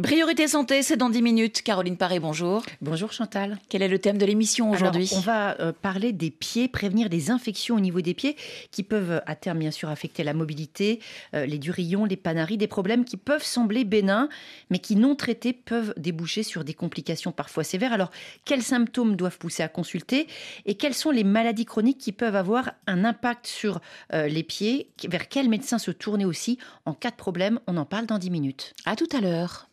Priorité 0.01 0.49
santé, 0.49 0.83
c'est 0.83 0.97
dans 0.97 1.11
10 1.11 1.21
minutes. 1.21 1.61
Caroline 1.61 1.99
Paré, 1.99 2.19
bonjour. 2.19 2.65
Bonjour 2.81 3.13
Chantal. 3.13 3.59
Quel 3.69 3.83
est 3.83 3.89
le 3.89 3.99
thème 3.99 4.17
de 4.17 4.25
l'émission 4.25 4.71
aujourd'hui? 4.71 5.11
On 5.15 5.21
va 5.21 5.61
euh, 5.61 5.71
parler 5.71 6.13
des 6.13 6.31
pieds, 6.31 6.67
prévenir 6.67 7.11
des 7.11 7.31
infections 7.31 7.77
au 7.77 7.81
niveau 7.81 8.01
des 8.01 8.15
pieds 8.15 8.37
qui 8.71 8.85
peuvent 8.85 9.21
à 9.27 9.35
terme 9.35 9.59
bien 9.59 9.71
sûr 9.71 9.91
affecter 9.91 10.25
la 10.25 10.33
mobilité, 10.33 11.01
euh, 11.35 11.45
les 11.45 11.59
durillons, 11.59 12.07
les 12.07 12.17
panaries, 12.17 12.57
des 12.57 12.69
problèmes 12.69 13.05
qui 13.05 13.19
peuvent 13.19 13.45
sembler 13.45 13.85
bénins 13.85 14.31
mais 14.71 14.79
qui 14.79 14.97
non 14.97 15.15
traités 15.15 15.53
peuvent 15.53 15.93
déboucher 15.99 16.43
sur 16.43 16.65
des 16.65 16.73
complications 16.73 17.31
parfois 17.31 17.63
sévères. 17.63 17.93
Alors 17.93 18.11
quels 18.47 18.63
symptômes 18.63 19.15
doivent 19.15 19.37
pousser 19.37 19.63
à 19.63 19.69
consulter 19.69 20.27
et 20.65 20.75
quelles 20.75 20.95
sont 20.95 21.11
les 21.11 21.25
maladies 21.25 21.67
chroniques 21.67 21.99
qui 21.99 22.13
peuvent 22.13 22.37
avoir 22.37 22.71
un 22.87 23.05
impact 23.05 23.47
sur 23.47 23.83
euh, 24.15 24.27
les 24.27 24.43
pieds? 24.43 24.89
Vers 25.07 25.29
quel 25.29 25.51
médecin 25.51 25.77
se 25.79 25.91
tourner 25.91 26.25
aussi? 26.25 26.57
En 26.87 26.95
cas 26.95 27.11
de 27.11 27.17
problème 27.17 27.61
On 27.67 27.77
en 27.77 27.85
parle 27.85 28.07
dans 28.07 28.17
10 28.17 28.31
minutes. 28.31 28.73
À 28.87 28.97
tout 28.97 29.09
à 29.13 29.21
l'heure. 29.21 29.69